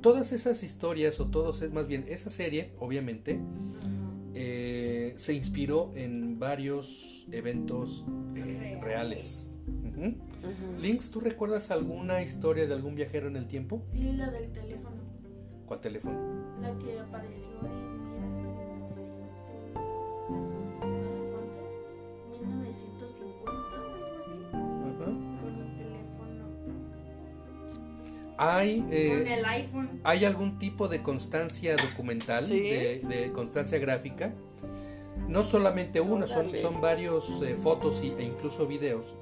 Todas 0.00 0.32
esas 0.32 0.62
historias, 0.62 1.18
o 1.20 1.28
todos, 1.30 1.62
es 1.62 1.72
más 1.72 1.88
bien, 1.88 2.04
esa 2.08 2.30
serie, 2.30 2.70
obviamente, 2.78 3.40
eh, 4.34 5.12
se 5.16 5.32
inspiró 5.34 5.92
en 5.96 6.38
varios 6.38 7.26
eventos 7.32 8.04
eh, 8.36 8.78
reales. 8.80 9.50
Ujú. 10.42 10.50
Ujú. 10.72 10.80
Links, 10.80 11.10
¿tú 11.10 11.20
recuerdas 11.20 11.70
alguna 11.70 12.22
historia 12.22 12.66
de 12.66 12.74
algún 12.74 12.94
viajero 12.94 13.28
en 13.28 13.36
el 13.36 13.46
tiempo? 13.46 13.80
Sí, 13.86 14.12
la 14.12 14.30
del 14.30 14.50
teléfono. 14.52 14.96
¿Cuál 15.66 15.80
teléfono? 15.80 16.16
La 16.60 16.76
que 16.78 16.98
apareció 17.00 17.50
en 17.62 18.36
1900. 18.36 19.84
No 20.80 21.12
sé 21.12 21.18
cuánto. 21.32 21.58
1950 22.30 23.76
algo 23.76 24.20
así. 24.20 24.32
Ajá. 24.52 25.04
Con 25.04 25.54
un 25.56 25.76
teléfono. 25.76 26.44
Hay, 28.38 28.86
eh, 28.90 29.18
con 29.18 29.26
el 29.26 29.44
iPhone. 29.44 30.00
¿Hay 30.04 30.24
algún 30.24 30.58
tipo 30.58 30.86
de 30.88 31.02
constancia 31.02 31.74
documental, 31.76 32.44
Sí. 32.46 32.60
de, 32.60 33.02
de 33.08 33.32
constancia 33.32 33.78
gráfica? 33.78 34.32
No 35.36 35.42
solamente 35.42 36.00
una, 36.00 36.26
son, 36.26 36.56
son 36.56 36.80
varios 36.80 37.42
eh, 37.42 37.56
fotos 37.56 38.02
y- 38.02 38.14
e 38.16 38.22
incluso 38.24 38.66
videos 38.66 39.14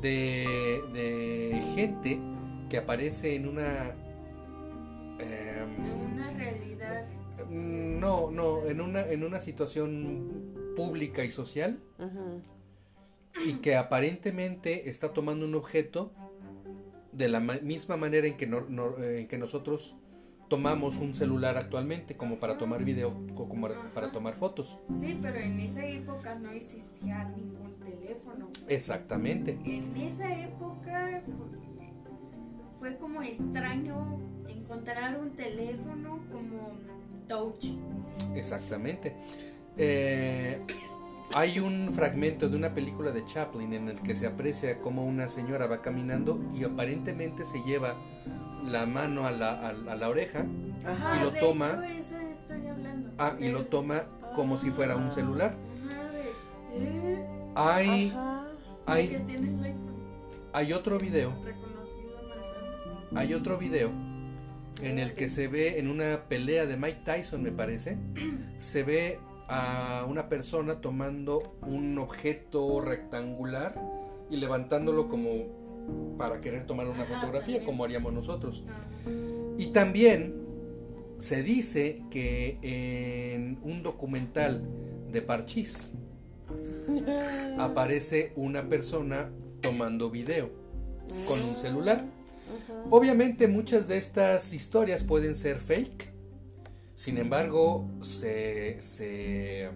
de, 0.00 0.80
de 0.94 1.60
gente 1.74 2.18
que 2.70 2.78
aparece 2.78 3.34
en 3.34 3.46
una... 3.46 3.94
em, 5.18 5.76
En 5.84 6.14
una 6.14 6.30
realidad. 6.30 7.04
mm, 7.50 8.00
no, 8.00 8.30
no, 8.30 8.64
en 8.64 8.80
una, 8.80 9.02
en 9.06 9.24
una 9.24 9.38
situación 9.38 10.72
pública 10.74 11.22
y 11.22 11.30
social 11.30 11.78
y 13.44 13.56
que 13.56 13.76
aparentemente 13.76 14.88
está 14.88 15.12
tomando 15.12 15.44
un 15.44 15.54
objeto 15.54 16.12
de 17.12 17.28
la 17.28 17.40
ma- 17.40 17.58
misma 17.62 17.98
manera 17.98 18.26
en 18.26 18.38
que, 18.38 18.46
no- 18.46 18.64
no- 18.70 18.96
eh, 18.96 19.20
en 19.20 19.28
que 19.28 19.36
nosotros 19.36 19.96
tomamos 20.48 20.98
un 20.98 21.14
celular 21.14 21.56
actualmente 21.56 22.16
como 22.16 22.36
para 22.36 22.56
tomar 22.58 22.84
video 22.84 23.12
o 23.34 23.48
como 23.48 23.68
para- 23.68 23.92
para 23.92 24.12
tomar 24.12 24.34
fotos. 24.34 24.78
Sí, 24.96 25.18
pero 25.20 25.38
en 25.38 25.58
esa 25.60 25.84
época 25.84 26.34
no 26.36 26.50
existía 26.50 27.24
ningún 27.36 27.74
teléfono. 27.80 28.48
Exactamente. 28.68 29.58
En 29.64 29.96
esa 29.96 30.32
época 30.32 31.22
fue, 31.24 31.92
fue 32.78 32.96
como 32.98 33.22
extraño 33.22 34.20
encontrar 34.48 35.18
un 35.18 35.30
teléfono 35.30 36.20
como 36.30 36.76
touch. 37.26 37.66
Exactamente. 38.34 39.14
Eh, 39.76 40.60
hay 41.34 41.58
un 41.58 41.90
fragmento 41.92 42.48
de 42.48 42.56
una 42.56 42.72
película 42.72 43.10
de 43.10 43.24
Chaplin 43.24 43.72
en 43.72 43.88
el 43.88 44.00
que 44.00 44.14
se 44.14 44.26
aprecia 44.26 44.80
cómo 44.80 45.04
una 45.04 45.28
señora 45.28 45.66
va 45.66 45.82
caminando 45.82 46.40
y 46.54 46.62
aparentemente 46.64 47.44
se 47.44 47.58
lleva 47.64 47.96
la 48.66 48.86
mano 48.86 49.26
a 49.26 49.30
la, 49.30 49.52
a 49.68 49.72
la- 49.72 49.92
a 49.92 49.96
la 49.96 50.08
oreja 50.08 50.44
Ajá. 50.84 51.16
Y 51.16 51.24
lo 51.24 51.30
de 51.30 51.40
toma- 51.40 51.70
hecho, 51.88 51.98
esa 52.00 52.22
estoy 52.24 52.66
hablando. 52.66 53.10
ah, 53.18 53.34
y 53.38 53.48
lo 53.48 53.64
toma 53.64 54.04
como 54.34 54.58
si 54.58 54.70
fuera 54.70 54.96
un 54.96 55.10
celular. 55.12 55.56
Ajá, 55.90 56.02
de- 56.10 57.12
¿eh? 57.12 57.26
Hay, 57.54 58.08
Ajá. 58.10 58.44
¿De 58.86 58.92
hay, 58.92 59.08
que 59.08 59.18
tiene 59.20 59.48
el 59.54 59.64
iPhone? 59.64 59.96
hay 60.52 60.72
otro 60.72 60.98
video, 60.98 61.32
hay 63.14 63.34
otro 63.34 63.58
video 63.58 63.90
en 64.82 64.98
el 64.98 65.14
que 65.14 65.28
se 65.28 65.48
ve 65.48 65.78
en 65.78 65.88
una 65.88 66.24
pelea 66.28 66.66
de 66.66 66.76
Mike 66.76 67.00
Tyson, 67.04 67.42
me 67.42 67.50
parece, 67.52 67.96
se 68.58 68.82
ve 68.82 69.18
a 69.48 70.04
una 70.08 70.28
persona 70.28 70.80
tomando 70.80 71.56
un 71.62 71.96
objeto 71.98 72.80
rectangular 72.80 73.74
y 74.28 74.36
levantándolo 74.36 75.08
como 75.08 75.30
para 76.18 76.40
querer 76.40 76.64
tomar 76.66 76.88
una 76.88 77.02
Ajá, 77.02 77.14
fotografía, 77.14 77.56
también. 77.56 77.64
como 77.64 77.84
haríamos 77.84 78.12
nosotros. 78.12 78.64
Ajá. 78.68 78.86
Y 79.58 79.68
también 79.68 80.34
se 81.18 81.42
dice 81.42 82.02
que 82.10 82.58
en 82.62 83.58
un 83.62 83.82
documental 83.82 84.62
de 85.10 85.22
Parchís 85.22 85.92
aparece 87.58 88.32
una 88.36 88.68
persona 88.68 89.30
tomando 89.60 90.10
video 90.10 90.50
con 91.28 91.42
un 91.42 91.56
celular. 91.56 92.04
Obviamente 92.90 93.48
muchas 93.48 93.88
de 93.88 93.96
estas 93.98 94.52
historias 94.52 95.04
pueden 95.04 95.34
ser 95.34 95.56
fake. 95.58 96.12
Sin 96.94 97.18
embargo, 97.18 97.88
se, 98.00 98.80
se, 98.80 99.68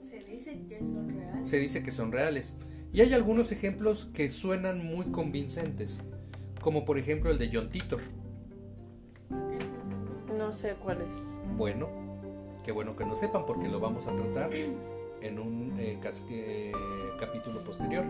Se 0.00 0.18
dice 0.28 0.58
que 0.68 0.78
son 0.84 1.08
reales. 1.10 1.48
se 1.50 1.58
dice 1.58 1.82
que 1.82 1.92
son 1.92 2.12
reales. 2.12 2.54
Y 2.92 3.00
hay 3.00 3.14
algunos 3.14 3.52
ejemplos 3.52 4.08
que 4.12 4.30
suenan 4.30 4.84
muy 4.84 5.06
convincentes. 5.06 6.02
Como 6.60 6.84
por 6.84 6.98
ejemplo 6.98 7.30
el 7.30 7.38
de 7.38 7.48
John 7.50 7.70
Titor. 7.70 8.00
No 10.36 10.52
sé 10.52 10.74
cuál 10.74 10.98
es. 11.00 11.38
Bueno, 11.56 11.88
qué 12.62 12.72
bueno 12.72 12.94
que 12.94 13.06
no 13.06 13.16
sepan 13.16 13.46
porque 13.46 13.68
lo 13.68 13.80
vamos 13.80 14.06
a 14.06 14.14
tratar 14.14 14.50
en 14.52 15.38
un 15.38 15.72
eh, 15.78 15.98
eh, 16.30 16.72
capítulo 17.18 17.60
posterior. 17.64 18.04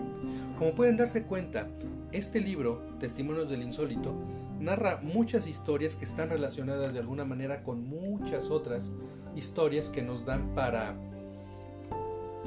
Como 0.58 0.74
pueden 0.74 0.96
darse 0.96 1.24
cuenta, 1.24 1.68
este 2.10 2.40
libro, 2.40 2.82
Testimonios 2.98 3.48
del 3.50 3.62
Insólito, 3.62 4.14
narra 4.58 5.00
muchas 5.02 5.46
historias 5.46 5.94
que 5.96 6.04
están 6.04 6.28
relacionadas 6.28 6.94
de 6.94 7.00
alguna 7.00 7.24
manera 7.24 7.62
con 7.62 7.88
muchas 7.88 8.50
otras 8.50 8.92
historias 9.36 9.88
que 9.88 10.02
nos 10.02 10.24
dan 10.24 10.54
para 10.54 10.96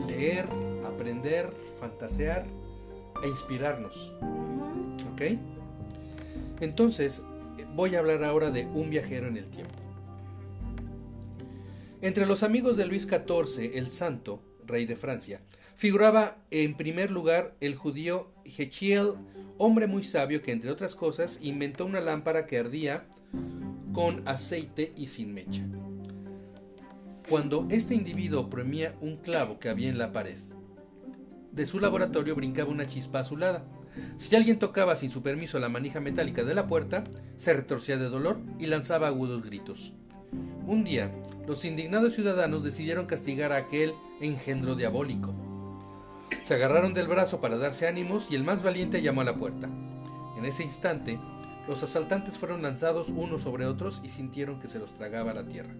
leer, 0.08 0.46
aprender, 0.86 1.52
fantasear 1.80 2.46
e 3.24 3.28
inspirarnos. 3.28 4.16
¿Ok? 5.14 5.38
Entonces, 6.62 7.24
voy 7.76 7.96
a 7.96 8.00
hablar 8.00 8.24
ahora 8.24 8.52
de 8.52 8.66
un 8.66 8.90
viajero 8.90 9.28
en 9.28 9.38
el 9.38 9.50
tiempo. 9.50 9.74
Entre 12.02 12.26
los 12.26 12.44
amigos 12.44 12.78
de 12.78 12.86
Luis 12.86 13.08
XIV, 13.08 13.72
el 13.76 13.90
Santo, 13.90 14.42
rey 14.66 14.86
de 14.86 14.96
Francia, 14.96 15.42
figuraba 15.76 16.38
en 16.52 16.76
primer 16.76 17.12
lugar 17.12 17.56
el 17.62 17.76
judío 17.76 18.32
Hechiel, 18.46 19.14
hombre 19.58 19.88
muy 19.88 20.04
sabio 20.04 20.42
que, 20.42 20.52
entre 20.52 20.72
otras 20.72 20.96
cosas, 20.96 21.40
inventó 21.42 21.86
una 21.86 22.02
lámpara 22.02 22.46
que 22.46 22.60
ardía 22.60 23.06
con 23.94 24.28
aceite 24.28 24.94
y 24.96 25.08
sin 25.08 25.34
mecha. 25.34 25.64
Cuando 27.30 27.66
este 27.72 27.96
individuo 27.96 28.42
oprimía 28.42 28.96
un 29.02 29.18
clavo 29.18 29.58
que 29.58 29.70
había 29.70 29.90
en 29.90 29.98
la 29.98 30.12
pared, 30.12 30.38
de 31.52 31.66
su 31.66 31.80
laboratorio 31.80 32.36
brincaba 32.36 32.70
una 32.70 32.86
chispa 32.86 33.22
azulada. 33.22 33.66
Si 34.18 34.36
alguien 34.36 34.60
tocaba 34.60 34.96
sin 34.96 35.10
su 35.10 35.24
permiso 35.24 35.58
la 35.58 35.70
manija 35.70 36.00
metálica 36.00 36.44
de 36.44 36.54
la 36.54 36.68
puerta, 36.68 37.04
se 37.36 37.54
retorcía 37.54 37.98
de 37.98 38.10
dolor 38.10 38.40
y 38.60 38.68
lanzaba 38.68 39.08
agudos 39.08 39.42
gritos. 39.44 39.94
Un 40.68 40.84
día, 40.84 41.12
los 41.48 41.66
indignados 41.66 42.14
ciudadanos 42.14 42.64
decidieron 42.64 43.08
castigar 43.08 43.54
a 43.54 43.58
aquel 43.58 43.94
engendro 44.22 44.76
diabólico. 44.76 45.34
Se 46.44 46.54
agarraron 46.54 46.94
del 46.94 47.08
brazo 47.08 47.42
para 47.42 47.58
darse 47.58 47.88
ánimos 47.88 48.30
y 48.30 48.36
el 48.36 48.44
más 48.44 48.62
valiente 48.62 49.02
llamó 49.02 49.22
a 49.22 49.26
la 49.26 49.38
puerta. 49.38 49.68
En 50.38 50.46
ese 50.46 50.64
instante, 50.64 51.20
los 51.68 51.82
asaltantes 51.82 52.38
fueron 52.38 52.62
lanzados 52.62 53.10
unos 53.10 53.42
sobre 53.42 53.66
otros 53.66 54.02
y 54.04 54.10
sintieron 54.10 54.60
que 54.60 54.68
se 54.68 54.78
los 54.78 54.94
tragaba 54.94 55.34
la 55.34 55.48
tierra. 55.48 55.74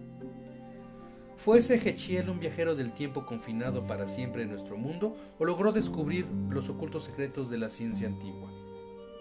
¿Fue 1.36 1.58
ese 1.58 1.74
Hechiel 1.76 2.30
un 2.30 2.40
viajero 2.40 2.74
del 2.74 2.92
tiempo 2.92 3.26
confinado 3.26 3.84
para 3.84 4.06
siempre 4.06 4.42
en 4.42 4.50
nuestro 4.50 4.76
mundo 4.76 5.16
o 5.38 5.44
logró 5.44 5.70
descubrir 5.70 6.26
los 6.50 6.68
ocultos 6.68 7.04
secretos 7.04 7.50
de 7.50 7.58
la 7.58 7.68
ciencia 7.68 8.08
antigua? 8.08 8.50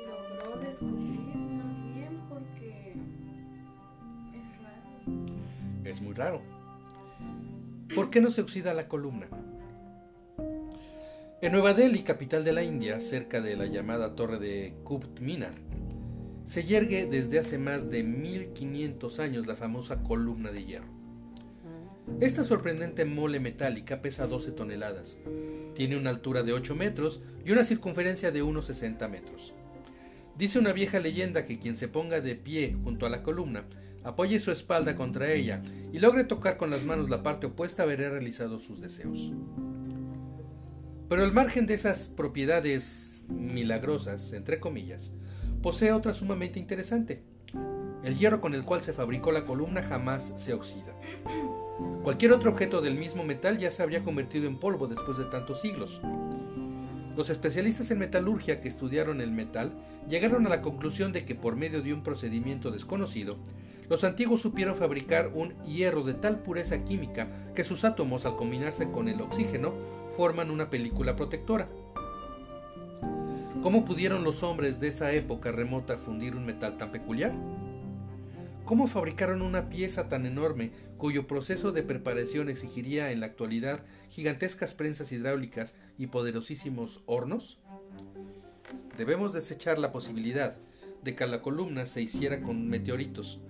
Logró 0.07 0.59
descubrir 0.59 1.19
más 1.19 1.93
bien 1.93 2.21
porque 2.29 2.93
es 4.33 4.63
raro. 4.63 5.83
Es 5.83 6.01
muy 6.01 6.13
raro. 6.13 6.41
¿Por 7.93 8.09
qué 8.09 8.21
no 8.21 8.31
se 8.31 8.41
oxida 8.41 8.73
la 8.73 8.87
columna? 8.87 9.27
En 11.41 11.51
Nueva 11.51 11.73
Delhi, 11.73 12.01
capital 12.01 12.43
de 12.43 12.53
la 12.53 12.63
India, 12.63 12.99
cerca 12.99 13.39
de 13.41 13.55
la 13.55 13.67
llamada 13.67 14.15
torre 14.15 14.39
de 14.39 14.73
Qutb 14.83 15.19
Minar, 15.19 15.53
se 16.45 16.63
yergue 16.63 17.05
desde 17.05 17.39
hace 17.39 17.59
más 17.59 17.91
de 17.91 18.03
1500 18.03 19.19
años 19.19 19.45
la 19.45 19.55
famosa 19.55 20.01
columna 20.01 20.51
de 20.51 20.63
hierro. 20.63 20.94
Esta 22.19 22.43
sorprendente 22.43 23.03
mole 23.03 23.39
metálica 23.39 24.01
pesa 24.01 24.27
12 24.27 24.51
toneladas, 24.51 25.17
tiene 25.75 25.97
una 25.97 26.11
altura 26.11 26.43
de 26.43 26.53
8 26.53 26.75
metros 26.75 27.23
y 27.43 27.51
una 27.51 27.63
circunferencia 27.63 28.31
de 28.31 28.41
unos 28.41 28.67
60 28.67 29.07
metros. 29.07 29.53
Dice 30.37 30.59
una 30.59 30.71
vieja 30.71 30.99
leyenda 30.99 31.45
que 31.45 31.59
quien 31.59 31.75
se 31.75 31.87
ponga 31.87 32.21
de 32.21 32.35
pie 32.35 32.77
junto 32.83 33.05
a 33.05 33.09
la 33.09 33.23
columna, 33.23 33.65
apoye 34.03 34.39
su 34.39 34.51
espalda 34.51 34.95
contra 34.95 35.31
ella 35.31 35.61
y 35.91 35.99
logre 35.99 36.23
tocar 36.23 36.57
con 36.57 36.69
las 36.69 36.85
manos 36.85 37.09
la 37.09 37.23
parte 37.23 37.47
opuesta 37.47 37.85
verá 37.85 38.09
realizado 38.09 38.59
sus 38.59 38.81
deseos. 38.81 39.33
Pero 41.09 41.23
al 41.23 41.33
margen 41.33 41.65
de 41.65 41.73
esas 41.73 42.07
propiedades 42.07 43.23
milagrosas, 43.27 44.33
entre 44.33 44.59
comillas, 44.59 45.13
posee 45.61 45.91
otra 45.91 46.13
sumamente 46.13 46.59
interesante. 46.59 47.23
El 48.03 48.17
hierro 48.17 48.41
con 48.41 48.53
el 48.53 48.63
cual 48.63 48.81
se 48.81 48.93
fabricó 48.93 49.31
la 49.31 49.43
columna 49.43 49.81
jamás 49.81 50.33
se 50.37 50.53
oxida. 50.53 50.95
Cualquier 52.03 52.31
otro 52.31 52.51
objeto 52.51 52.81
del 52.81 52.95
mismo 52.95 53.23
metal 53.23 53.57
ya 53.57 53.71
se 53.71 53.83
habría 53.83 54.03
convertido 54.03 54.47
en 54.47 54.57
polvo 54.57 54.87
después 54.87 55.17
de 55.17 55.25
tantos 55.25 55.61
siglos. 55.61 56.01
Los 57.17 57.29
especialistas 57.29 57.91
en 57.91 57.99
metalurgia 57.99 58.61
que 58.61 58.67
estudiaron 58.67 59.21
el 59.21 59.31
metal 59.31 59.73
llegaron 60.09 60.45
a 60.45 60.49
la 60.49 60.61
conclusión 60.61 61.13
de 61.13 61.25
que 61.25 61.35
por 61.35 61.55
medio 61.55 61.81
de 61.81 61.93
un 61.93 62.03
procedimiento 62.03 62.71
desconocido, 62.71 63.37
los 63.89 64.03
antiguos 64.03 64.41
supieron 64.41 64.75
fabricar 64.75 65.31
un 65.33 65.53
hierro 65.63 66.03
de 66.03 66.13
tal 66.13 66.39
pureza 66.39 66.83
química 66.83 67.27
que 67.53 67.63
sus 67.63 67.85
átomos 67.85 68.25
al 68.25 68.35
combinarse 68.35 68.91
con 68.91 69.07
el 69.07 69.21
oxígeno 69.21 69.73
forman 70.17 70.51
una 70.51 70.69
película 70.69 71.15
protectora. 71.15 71.69
¿Cómo 73.61 73.85
pudieron 73.85 74.23
los 74.23 74.43
hombres 74.43 74.79
de 74.79 74.89
esa 74.89 75.11
época 75.11 75.51
remota 75.51 75.97
fundir 75.97 76.35
un 76.35 76.45
metal 76.45 76.77
tan 76.77 76.91
peculiar? 76.91 77.33
¿Cómo 78.65 78.87
fabricaron 78.87 79.43
una 79.43 79.69
pieza 79.69 80.09
tan 80.09 80.25
enorme 80.25 80.71
cuyo 80.97 81.27
proceso 81.27 81.71
de 81.71 81.83
preparación 81.83 82.49
exigiría 82.49 83.11
en 83.11 83.19
la 83.19 83.27
actualidad 83.27 83.85
gigantescas 84.09 84.73
prensas 84.73 85.11
hidráulicas 85.11 85.75
y 85.99 86.07
poderosísimos 86.07 87.03
hornos? 87.05 87.59
Debemos 88.97 89.33
desechar 89.33 89.77
la 89.77 89.91
posibilidad 89.91 90.57
de 91.03 91.15
que 91.15 91.27
la 91.27 91.43
columna 91.43 91.85
se 91.85 92.01
hiciera 92.01 92.41
con 92.41 92.67
meteoritos, 92.67 93.41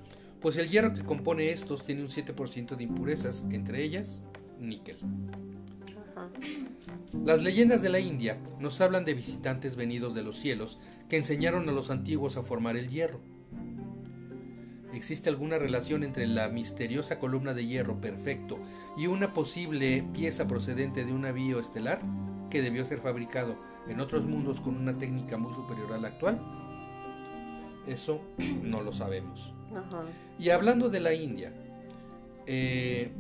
pues 0.42 0.58
el 0.58 0.70
hierro 0.70 0.94
que 0.94 1.06
compone 1.06 1.52
estos 1.52 1.86
tiene 1.86 2.02
un 2.02 2.10
7% 2.10 2.76
de 2.76 2.84
impurezas, 2.84 3.46
entre 3.52 3.84
ellas 3.84 4.24
níquel. 4.60 4.98
Las 7.24 7.42
leyendas 7.42 7.82
de 7.82 7.90
la 7.90 8.00
India 8.00 8.38
nos 8.60 8.82
hablan 8.82 9.06
de 9.06 9.14
visitantes 9.14 9.78
venidos 9.78 10.14
de 10.14 10.24
los 10.24 10.38
cielos 10.38 10.80
que 11.08 11.16
enseñaron 11.16 11.70
a 11.70 11.72
los 11.72 11.90
antiguos 11.90 12.36
a 12.36 12.44
formar 12.44 12.76
el 12.76 12.90
hierro. 12.90 13.35
¿Existe 14.96 15.30
alguna 15.30 15.58
relación 15.58 16.04
entre 16.04 16.26
la 16.26 16.48
misteriosa 16.48 17.20
columna 17.20 17.54
de 17.54 17.66
hierro 17.66 18.00
perfecto 18.00 18.60
y 18.98 19.08
una 19.08 19.34
posible 19.34 20.06
pieza 20.14 20.48
procedente 20.48 21.04
de 21.04 21.12
un 21.12 21.22
navío 21.22 21.60
estelar 21.60 22.00
que 22.50 22.62
debió 22.62 22.86
ser 22.86 23.00
fabricado 23.00 23.58
en 23.90 24.00
otros 24.00 24.26
mundos 24.26 24.62
con 24.62 24.78
una 24.78 24.98
técnica 24.98 25.38
muy 25.38 25.54
superior 25.54 25.92
a 25.92 25.98
la 25.98 26.08
actual? 26.08 26.42
Eso 27.86 28.22
no 28.64 28.82
lo 28.82 28.94
sabemos. 28.94 29.54
Y 30.40 30.52
hablando 30.52 30.90
de 30.90 31.00
la 31.02 31.14
India, 31.14 31.52
eh, 32.46 33.12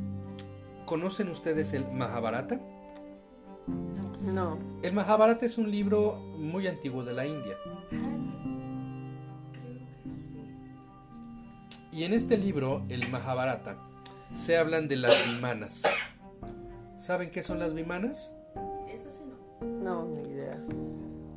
¿conocen 0.85 1.29
ustedes 1.29 1.73
el 1.73 1.91
Mahabharata? 1.91 2.59
No. 4.21 4.57
El 4.81 4.93
Mahabharata 4.93 5.45
es 5.45 5.57
un 5.57 5.69
libro 5.69 6.15
muy 6.37 6.67
antiguo 6.67 7.03
de 7.03 7.13
la 7.13 7.25
India. 7.25 7.55
Y 11.95 12.03
en 12.03 12.11
este 12.11 12.37
libro, 12.37 12.85
el 12.89 13.07
Mahabharata, 13.07 13.77
se 14.35 14.57
hablan 14.57 14.89
de 14.89 14.97
las 14.97 15.33
vimanas. 15.33 15.83
¿Saben 16.97 17.29
qué 17.29 17.41
son 17.41 17.57
las 17.57 17.73
vimanas? 17.73 18.33
Eso 18.93 19.09
sí 19.09 19.21
no. 19.25 19.65
No, 19.65 20.05
ni 20.09 20.29
idea. 20.29 20.61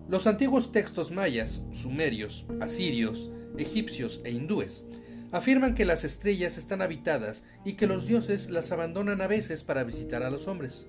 Los 0.08 0.26
antiguos 0.26 0.72
textos 0.72 1.12
mayas, 1.12 1.62
sumerios, 1.72 2.44
asirios, 2.60 3.30
egipcios 3.56 4.20
e 4.24 4.32
hindúes 4.32 4.86
afirman 5.30 5.76
que 5.76 5.84
las 5.84 6.02
estrellas 6.02 6.58
están 6.58 6.82
habitadas 6.82 7.44
y 7.64 7.74
que 7.74 7.86
los 7.86 8.08
dioses 8.08 8.50
las 8.50 8.72
abandonan 8.72 9.20
a 9.20 9.28
veces 9.28 9.62
para 9.62 9.84
visitar 9.84 10.24
a 10.24 10.30
los 10.30 10.48
hombres. 10.48 10.88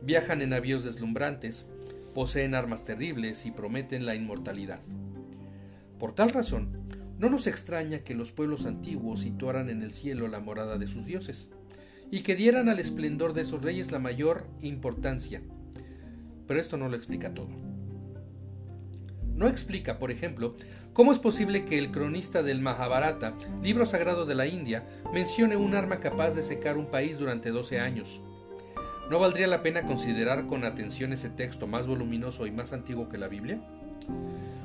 Viajan 0.00 0.40
en 0.40 0.50
navíos 0.50 0.84
deslumbrantes, 0.84 1.68
poseen 2.14 2.54
armas 2.54 2.86
terribles 2.86 3.44
y 3.44 3.50
prometen 3.50 4.06
la 4.06 4.14
inmortalidad. 4.14 4.80
Por 5.98 6.14
tal 6.14 6.30
razón, 6.30 6.78
no 7.18 7.30
nos 7.30 7.46
extraña 7.46 8.00
que 8.00 8.14
los 8.14 8.32
pueblos 8.32 8.66
antiguos 8.66 9.20
situaran 9.20 9.68
en 9.68 9.82
el 9.82 9.92
cielo 9.92 10.28
la 10.28 10.40
morada 10.40 10.78
de 10.78 10.86
sus 10.86 11.06
dioses, 11.06 11.52
y 12.10 12.20
que 12.20 12.36
dieran 12.36 12.68
al 12.68 12.78
esplendor 12.78 13.32
de 13.32 13.42
esos 13.42 13.62
reyes 13.62 13.92
la 13.92 13.98
mayor 13.98 14.46
importancia. 14.60 15.42
Pero 16.46 16.60
esto 16.60 16.76
no 16.76 16.88
lo 16.88 16.96
explica 16.96 17.32
todo. 17.32 17.50
No 19.34 19.48
explica, 19.48 19.98
por 19.98 20.10
ejemplo, 20.12 20.54
cómo 20.92 21.12
es 21.12 21.18
posible 21.18 21.64
que 21.64 21.78
el 21.78 21.90
cronista 21.90 22.42
del 22.42 22.60
Mahabharata, 22.60 23.36
libro 23.62 23.84
sagrado 23.84 24.26
de 24.26 24.36
la 24.36 24.46
India, 24.46 24.86
mencione 25.12 25.56
un 25.56 25.74
arma 25.74 25.98
capaz 25.98 26.34
de 26.34 26.42
secar 26.42 26.76
un 26.76 26.86
país 26.86 27.18
durante 27.18 27.50
12 27.50 27.80
años. 27.80 28.22
¿No 29.10 29.18
valdría 29.18 29.48
la 29.48 29.62
pena 29.62 29.82
considerar 29.82 30.46
con 30.46 30.64
atención 30.64 31.12
ese 31.12 31.30
texto 31.30 31.66
más 31.66 31.88
voluminoso 31.88 32.46
y 32.46 32.52
más 32.52 32.72
antiguo 32.72 33.08
que 33.08 33.18
la 33.18 33.28
Biblia? 33.28 33.60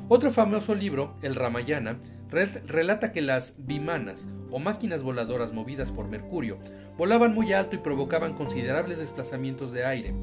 Otro 0.07 0.31
famoso 0.31 0.73
libro, 0.73 1.13
el 1.21 1.35
Ramayana, 1.35 1.99
relata 2.31 3.11
que 3.11 3.21
las 3.21 3.55
vimanas 3.65 4.29
o 4.51 4.59
máquinas 4.59 5.03
voladoras 5.03 5.53
movidas 5.53 5.91
por 5.91 6.07
Mercurio 6.07 6.57
volaban 6.97 7.33
muy 7.33 7.53
alto 7.53 7.75
y 7.75 7.79
provocaban 7.79 8.33
considerables 8.33 8.99
desplazamientos 8.99 9.71
de 9.71 9.85
aire. 9.85 10.13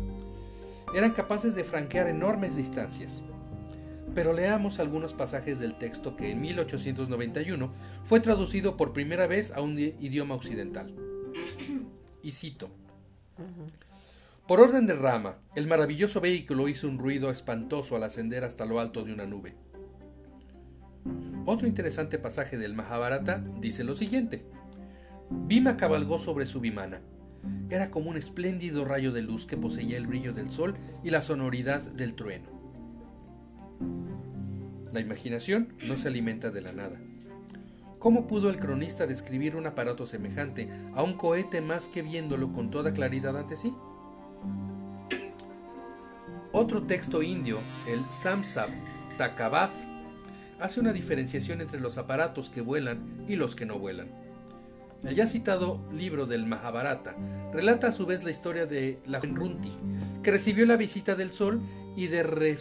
Eran 0.94 1.12
capaces 1.12 1.54
de 1.54 1.64
franquear 1.64 2.08
enormes 2.08 2.56
distancias. 2.56 3.24
Pero 4.14 4.32
leamos 4.32 4.80
algunos 4.80 5.12
pasajes 5.12 5.58
del 5.58 5.76
texto 5.78 6.16
que 6.16 6.30
en 6.30 6.40
1891 6.40 7.70
fue 8.02 8.20
traducido 8.20 8.76
por 8.76 8.92
primera 8.92 9.26
vez 9.26 9.52
a 9.52 9.60
un 9.60 9.78
idioma 9.78 10.34
occidental. 10.34 10.94
Y 12.22 12.32
cito. 12.32 12.70
Por 14.46 14.60
orden 14.60 14.86
de 14.86 14.94
Rama, 14.94 15.38
el 15.56 15.66
maravilloso 15.66 16.20
vehículo 16.20 16.68
hizo 16.68 16.86
un 16.86 16.98
ruido 16.98 17.30
espantoso 17.30 17.96
al 17.96 18.04
ascender 18.04 18.44
hasta 18.44 18.64
lo 18.64 18.78
alto 18.78 19.02
de 19.02 19.12
una 19.12 19.26
nube. 19.26 19.56
Otro 21.44 21.66
interesante 21.66 22.20
pasaje 22.20 22.56
del 22.56 22.74
Mahabharata 22.74 23.44
dice 23.60 23.82
lo 23.82 23.96
siguiente. 23.96 24.44
Bhima 25.30 25.76
cabalgó 25.76 26.20
sobre 26.20 26.46
su 26.46 26.60
Vimana. 26.60 27.00
Era 27.70 27.90
como 27.90 28.08
un 28.08 28.16
espléndido 28.16 28.84
rayo 28.84 29.10
de 29.10 29.22
luz 29.22 29.46
que 29.46 29.56
poseía 29.56 29.96
el 29.96 30.06
brillo 30.06 30.32
del 30.32 30.52
sol 30.52 30.76
y 31.02 31.10
la 31.10 31.22
sonoridad 31.22 31.82
del 31.82 32.14
trueno. 32.14 32.48
La 34.92 35.00
imaginación 35.00 35.74
no 35.88 35.96
se 35.96 36.06
alimenta 36.06 36.52
de 36.52 36.60
la 36.60 36.72
nada. 36.72 37.00
¿Cómo 37.98 38.28
pudo 38.28 38.48
el 38.50 38.58
cronista 38.58 39.08
describir 39.08 39.56
un 39.56 39.66
aparato 39.66 40.06
semejante 40.06 40.68
a 40.94 41.02
un 41.02 41.14
cohete 41.14 41.60
más 41.60 41.88
que 41.88 42.02
viéndolo 42.02 42.52
con 42.52 42.70
toda 42.70 42.92
claridad 42.92 43.36
ante 43.36 43.56
sí? 43.56 43.74
Otro 46.52 46.82
texto 46.84 47.22
indio, 47.22 47.58
el 47.86 48.04
Samsab 48.10 48.70
Takavath, 49.18 49.74
hace 50.58 50.80
una 50.80 50.92
diferenciación 50.92 51.60
entre 51.60 51.80
los 51.80 51.98
aparatos 51.98 52.48
que 52.48 52.60
vuelan 52.60 53.24
y 53.28 53.36
los 53.36 53.54
que 53.54 53.66
no 53.66 53.78
vuelan. 53.78 54.08
El 55.04 55.14
ya 55.14 55.26
citado 55.26 55.80
libro 55.92 56.26
del 56.26 56.46
Mahabharata 56.46 57.14
relata 57.52 57.88
a 57.88 57.92
su 57.92 58.06
vez 58.06 58.24
la 58.24 58.30
historia 58.30 58.66
de 58.66 58.98
la 59.06 59.20
Runti, 59.20 59.70
que 60.22 60.30
recibió 60.30 60.66
la 60.66 60.76
visita 60.76 61.14
del 61.14 61.32
sol 61.32 61.60
y, 61.94 62.06
de 62.06 62.56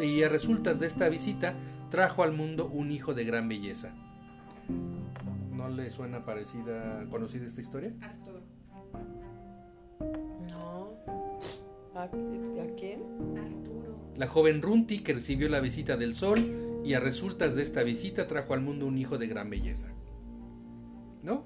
y 0.00 0.22
a 0.22 0.28
resultas 0.28 0.80
de 0.80 0.86
esta 0.86 1.08
visita 1.08 1.54
trajo 1.90 2.22
al 2.22 2.32
mundo 2.32 2.66
un 2.66 2.90
hijo 2.90 3.14
de 3.14 3.24
gran 3.24 3.48
belleza. 3.48 3.94
¿No 5.52 5.68
le 5.68 5.88
suena 5.88 6.24
parecida, 6.24 7.06
conocida 7.08 7.44
esta 7.44 7.60
historia? 7.60 7.92
Arturo. 8.02 8.35
¿A, 11.96 12.02
a 12.04 12.10
quién? 12.76 13.00
Arturo. 13.38 14.12
La 14.16 14.26
joven 14.28 14.62
Runti 14.62 15.00
que 15.00 15.14
recibió 15.14 15.48
la 15.48 15.60
visita 15.60 15.96
del 15.96 16.14
sol 16.14 16.38
y 16.84 16.94
a 16.94 17.00
resultas 17.00 17.54
de 17.54 17.62
esta 17.62 17.82
visita 17.82 18.26
trajo 18.26 18.54
al 18.54 18.60
mundo 18.60 18.86
un 18.86 18.98
hijo 18.98 19.18
de 19.18 19.26
gran 19.26 19.50
belleza. 19.50 19.88
¿No? 21.22 21.44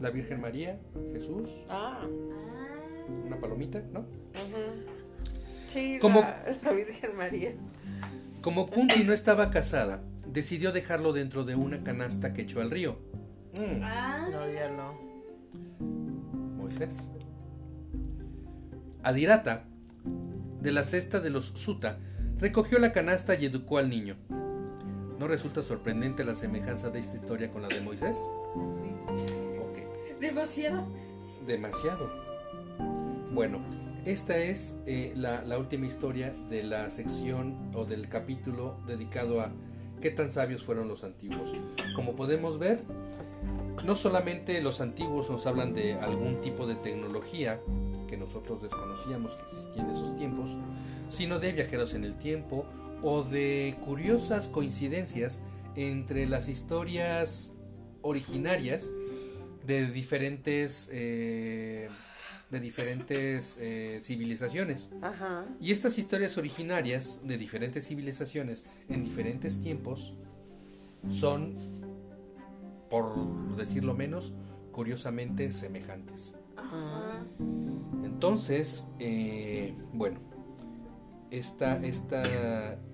La 0.00 0.10
Virgen 0.10 0.40
María, 0.40 0.80
Jesús, 1.12 1.48
Ah. 1.68 2.00
Ah. 2.02 2.06
una 3.26 3.38
palomita, 3.38 3.82
¿no? 3.92 4.00
Ajá. 4.34 4.72
Sí, 5.66 5.98
¿Cómo? 6.00 6.20
la, 6.20 6.42
la 6.64 6.72
Virgen 6.72 7.16
María. 7.18 7.52
Como 8.42 8.66
Kunti 8.68 9.04
no 9.04 9.12
estaba 9.12 9.50
casada, 9.50 10.02
decidió 10.26 10.72
dejarlo 10.72 11.12
dentro 11.12 11.44
de 11.44 11.54
una 11.54 11.82
canasta 11.84 12.32
que 12.32 12.42
echó 12.42 12.60
al 12.62 12.70
río. 12.70 12.96
Mm, 13.56 13.82
Ah. 13.82 14.28
No, 14.32 14.50
ya 14.50 14.70
no. 14.70 14.98
Moisés. 16.56 17.10
Adirata, 19.02 19.64
de 20.60 20.72
la 20.72 20.84
cesta 20.84 21.20
de 21.20 21.30
los 21.30 21.46
Suta, 21.46 21.98
recogió 22.38 22.78
la 22.78 22.92
canasta 22.92 23.34
y 23.34 23.46
educó 23.46 23.78
al 23.78 23.88
niño. 23.88 24.16
¿No 25.18 25.28
resulta 25.28 25.62
sorprendente 25.62 26.24
la 26.24 26.34
semejanza 26.34 26.90
de 26.90 26.98
esta 26.98 27.16
historia 27.16 27.50
con 27.50 27.62
la 27.62 27.68
de 27.68 27.80
Moisés? 27.80 28.18
Sí. 28.80 28.90
Ok. 29.58 30.18
Demasiado. 30.20 30.86
Demasiado. 31.46 32.10
Bueno, 33.32 33.60
esta 34.04 34.36
es 34.36 34.78
eh, 34.86 35.12
la, 35.16 35.42
la 35.42 35.58
última 35.58 35.86
historia 35.86 36.34
de 36.48 36.62
la 36.62 36.88
sección 36.90 37.70
o 37.74 37.84
del 37.84 38.08
capítulo 38.08 38.78
dedicado 38.86 39.40
a 39.40 39.52
qué 40.00 40.10
tan 40.10 40.30
sabios 40.30 40.62
fueron 40.62 40.88
los 40.88 41.04
antiguos. 41.04 41.54
Como 41.94 42.16
podemos 42.16 42.58
ver, 42.58 42.82
no 43.84 43.96
solamente 43.96 44.62
los 44.62 44.80
antiguos 44.80 45.30
nos 45.30 45.46
hablan 45.46 45.74
de 45.74 45.94
algún 45.94 46.40
tipo 46.40 46.66
de 46.66 46.74
tecnología 46.76 47.60
que 48.10 48.16
nosotros 48.16 48.60
desconocíamos 48.60 49.36
que 49.36 49.42
existía 49.42 49.84
en 49.84 49.90
esos 49.90 50.16
tiempos, 50.16 50.58
sino 51.08 51.38
de 51.38 51.52
viajeros 51.52 51.94
en 51.94 52.02
el 52.04 52.18
tiempo 52.18 52.66
o 53.02 53.22
de 53.22 53.76
curiosas 53.80 54.48
coincidencias 54.48 55.40
entre 55.76 56.26
las 56.26 56.48
historias 56.48 57.52
originarias 58.02 58.90
de 59.64 59.86
diferentes 59.86 60.90
eh, 60.92 61.88
de 62.50 62.58
diferentes 62.58 63.58
eh, 63.60 64.00
civilizaciones 64.02 64.90
Ajá. 65.02 65.46
y 65.60 65.70
estas 65.70 65.98
historias 65.98 66.36
originarias 66.36 67.20
de 67.22 67.38
diferentes 67.38 67.86
civilizaciones 67.86 68.66
en 68.88 69.04
diferentes 69.04 69.60
tiempos 69.60 70.14
son 71.10 71.54
por 72.90 73.56
decirlo 73.56 73.94
menos 73.94 74.32
curiosamente 74.72 75.52
semejantes 75.52 76.34
Ajá. 76.60 77.24
entonces 78.04 78.86
eh, 78.98 79.74
bueno 79.92 80.18
esta, 81.30 81.76
esta 81.84 82.22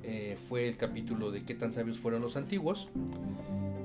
eh, 0.03 0.37
fue 0.49 0.69
el 0.69 0.77
capítulo 0.77 1.31
de 1.31 1.45
qué 1.45 1.55
tan 1.55 1.73
sabios 1.73 1.99
fueron 1.99 2.21
los 2.23 2.37
antiguos 2.37 2.91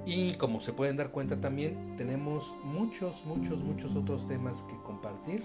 y 0.05 0.33
como 0.33 0.59
se 0.61 0.73
pueden 0.73 0.97
dar 0.97 1.11
cuenta 1.11 1.39
también 1.39 1.95
tenemos 1.95 2.55
muchos, 2.63 3.23
muchos, 3.25 3.59
muchos 3.59 3.95
otros 3.95 4.27
temas 4.27 4.63
que 4.63 4.75
compartir, 4.83 5.41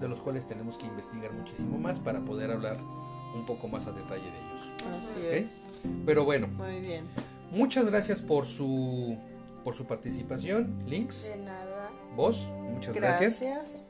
de 0.00 0.08
los 0.08 0.20
cuales 0.20 0.46
tenemos 0.46 0.78
que 0.78 0.86
investigar 0.86 1.32
muchísimo 1.32 1.78
más 1.78 2.00
para 2.00 2.24
poder 2.24 2.50
hablar 2.50 2.78
un 3.34 3.44
poco 3.46 3.68
más 3.68 3.86
a 3.86 3.92
detalle 3.92 4.24
de 4.24 4.38
ellos. 4.38 4.72
Así 4.96 5.18
¿Ok? 5.18 5.32
es. 5.32 5.66
Pero 6.06 6.24
bueno, 6.24 6.48
Muy 6.48 6.80
bien. 6.80 7.04
muchas 7.52 7.90
gracias 7.90 8.22
por 8.22 8.46
su, 8.46 9.18
por 9.62 9.74
su 9.74 9.84
participación, 9.86 10.78
Links. 10.86 11.32
Vos, 12.16 12.48
muchas 12.72 12.94
gracias. 12.94 13.40
Gracias. 13.40 13.88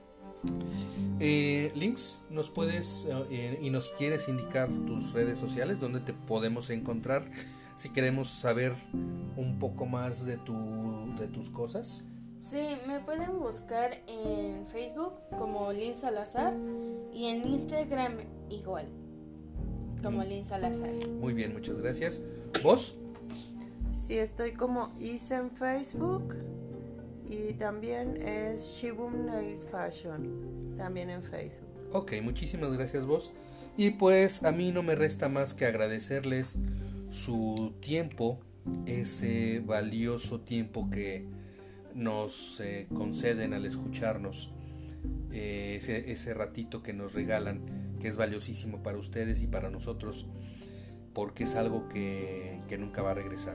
Eh, 1.19 1.71
Links, 1.75 2.23
¿nos 2.31 2.49
puedes 2.49 3.07
eh, 3.31 3.59
y 3.61 3.71
nos 3.71 3.91
quieres 3.91 4.29
indicar 4.29 4.69
tus 4.87 5.13
redes 5.13 5.39
sociales 5.39 5.79
donde 5.81 6.01
te 6.01 6.15
podemos 6.15 6.71
encontrar 6.71 7.31
si 7.77 7.91
queremos 7.91 8.31
saber 8.31 8.73
un 9.37 9.59
poco 9.59 9.85
más 9.85 10.25
de, 10.25 10.39
tu, 10.39 11.15
de 11.19 11.27
tus 11.27 11.51
cosas? 11.51 12.05
Sí, 12.39 12.79
me 12.87 13.01
pueden 13.01 13.39
buscar 13.39 13.91
en 14.07 14.67
Facebook 14.67 15.13
como 15.37 15.73
Lin 15.73 15.95
Salazar 15.95 16.55
y 17.13 17.27
en 17.27 17.47
Instagram 17.47 18.15
igual, 18.49 18.89
como 20.03 20.25
Lin 20.25 20.47
Salazar. 20.47 20.95
Muy 21.21 21.35
bien, 21.35 21.53
muchas 21.53 21.79
gracias. 21.79 22.23
¿Vos? 22.63 22.97
Sí, 23.93 24.17
estoy 24.19 24.53
como 24.55 24.89
Is 24.99 25.31
en 25.33 25.51
Facebook 25.51 26.35
y 27.31 27.53
también 27.55 28.17
es 28.27 28.75
Shibum 28.75 29.27
Nail 29.27 29.59
Fashion, 29.71 30.75
también 30.77 31.11
en 31.11 31.23
Facebook. 31.23 31.69
Ok, 31.93 32.15
muchísimas 32.23 32.73
gracias 32.73 33.07
vos. 33.07 33.33
Y 33.77 33.91
pues 33.91 34.43
a 34.43 34.51
mí 34.51 34.73
no 34.73 34.83
me 34.83 34.97
resta 34.97 35.29
más 35.29 35.55
que 35.55 35.67
agradecerles 35.67 36.59
su 37.09 37.73
tiempo, 37.81 38.41
ese 38.87 39.61
valioso 39.61 40.41
tiempo 40.41 40.91
que 40.91 41.25
nos 41.95 42.61
eh, 42.61 42.89
conceden 42.93 43.55
al 43.55 43.65
escucharnos, 43.65 44.53
eh, 45.33 45.75
ese, 45.77 46.11
ese 46.11 46.35
ratito 46.35 46.83
que 46.83 46.93
nos 46.93 47.15
regalan, 47.15 47.97
que 48.01 48.09
es 48.09 48.17
valiosísimo 48.17 48.83
para 48.83 48.99
ustedes 48.99 49.41
y 49.43 49.47
para 49.47 49.71
nosotros, 49.71 50.29
porque 51.13 51.45
es 51.45 51.55
algo 51.55 51.89
que, 51.89 52.61
que 52.69 52.77
nunca 52.77 53.03
va 53.03 53.13
a 53.13 53.15
regresar. 53.15 53.55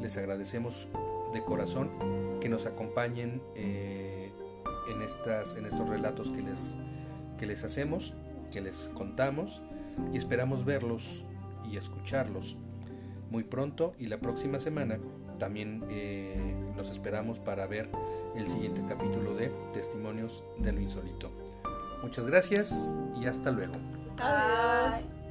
Les 0.00 0.16
agradecemos 0.16 0.88
de 1.34 1.42
corazón 1.42 1.90
que 2.42 2.48
nos 2.48 2.66
acompañen 2.66 3.40
eh, 3.54 4.32
en, 4.90 5.00
estas, 5.02 5.56
en 5.56 5.64
estos 5.64 5.88
relatos 5.88 6.28
que 6.30 6.42
les, 6.42 6.76
que 7.38 7.46
les 7.46 7.62
hacemos, 7.62 8.14
que 8.50 8.60
les 8.60 8.90
contamos 8.94 9.62
y 10.12 10.18
esperamos 10.18 10.64
verlos 10.64 11.24
y 11.70 11.76
escucharlos 11.76 12.58
muy 13.30 13.44
pronto 13.44 13.94
y 13.96 14.06
la 14.06 14.18
próxima 14.18 14.58
semana 14.58 14.98
también 15.38 15.84
eh, 15.88 16.36
los 16.76 16.90
esperamos 16.90 17.38
para 17.38 17.68
ver 17.68 17.88
el 18.34 18.48
siguiente 18.48 18.82
capítulo 18.88 19.34
de 19.34 19.52
Testimonios 19.72 20.44
de 20.58 20.72
lo 20.72 20.80
Insólito. 20.80 21.30
Muchas 22.02 22.26
gracias 22.26 22.90
y 23.20 23.26
hasta 23.26 23.52
luego. 23.52 23.74
Adiós. 24.18 25.21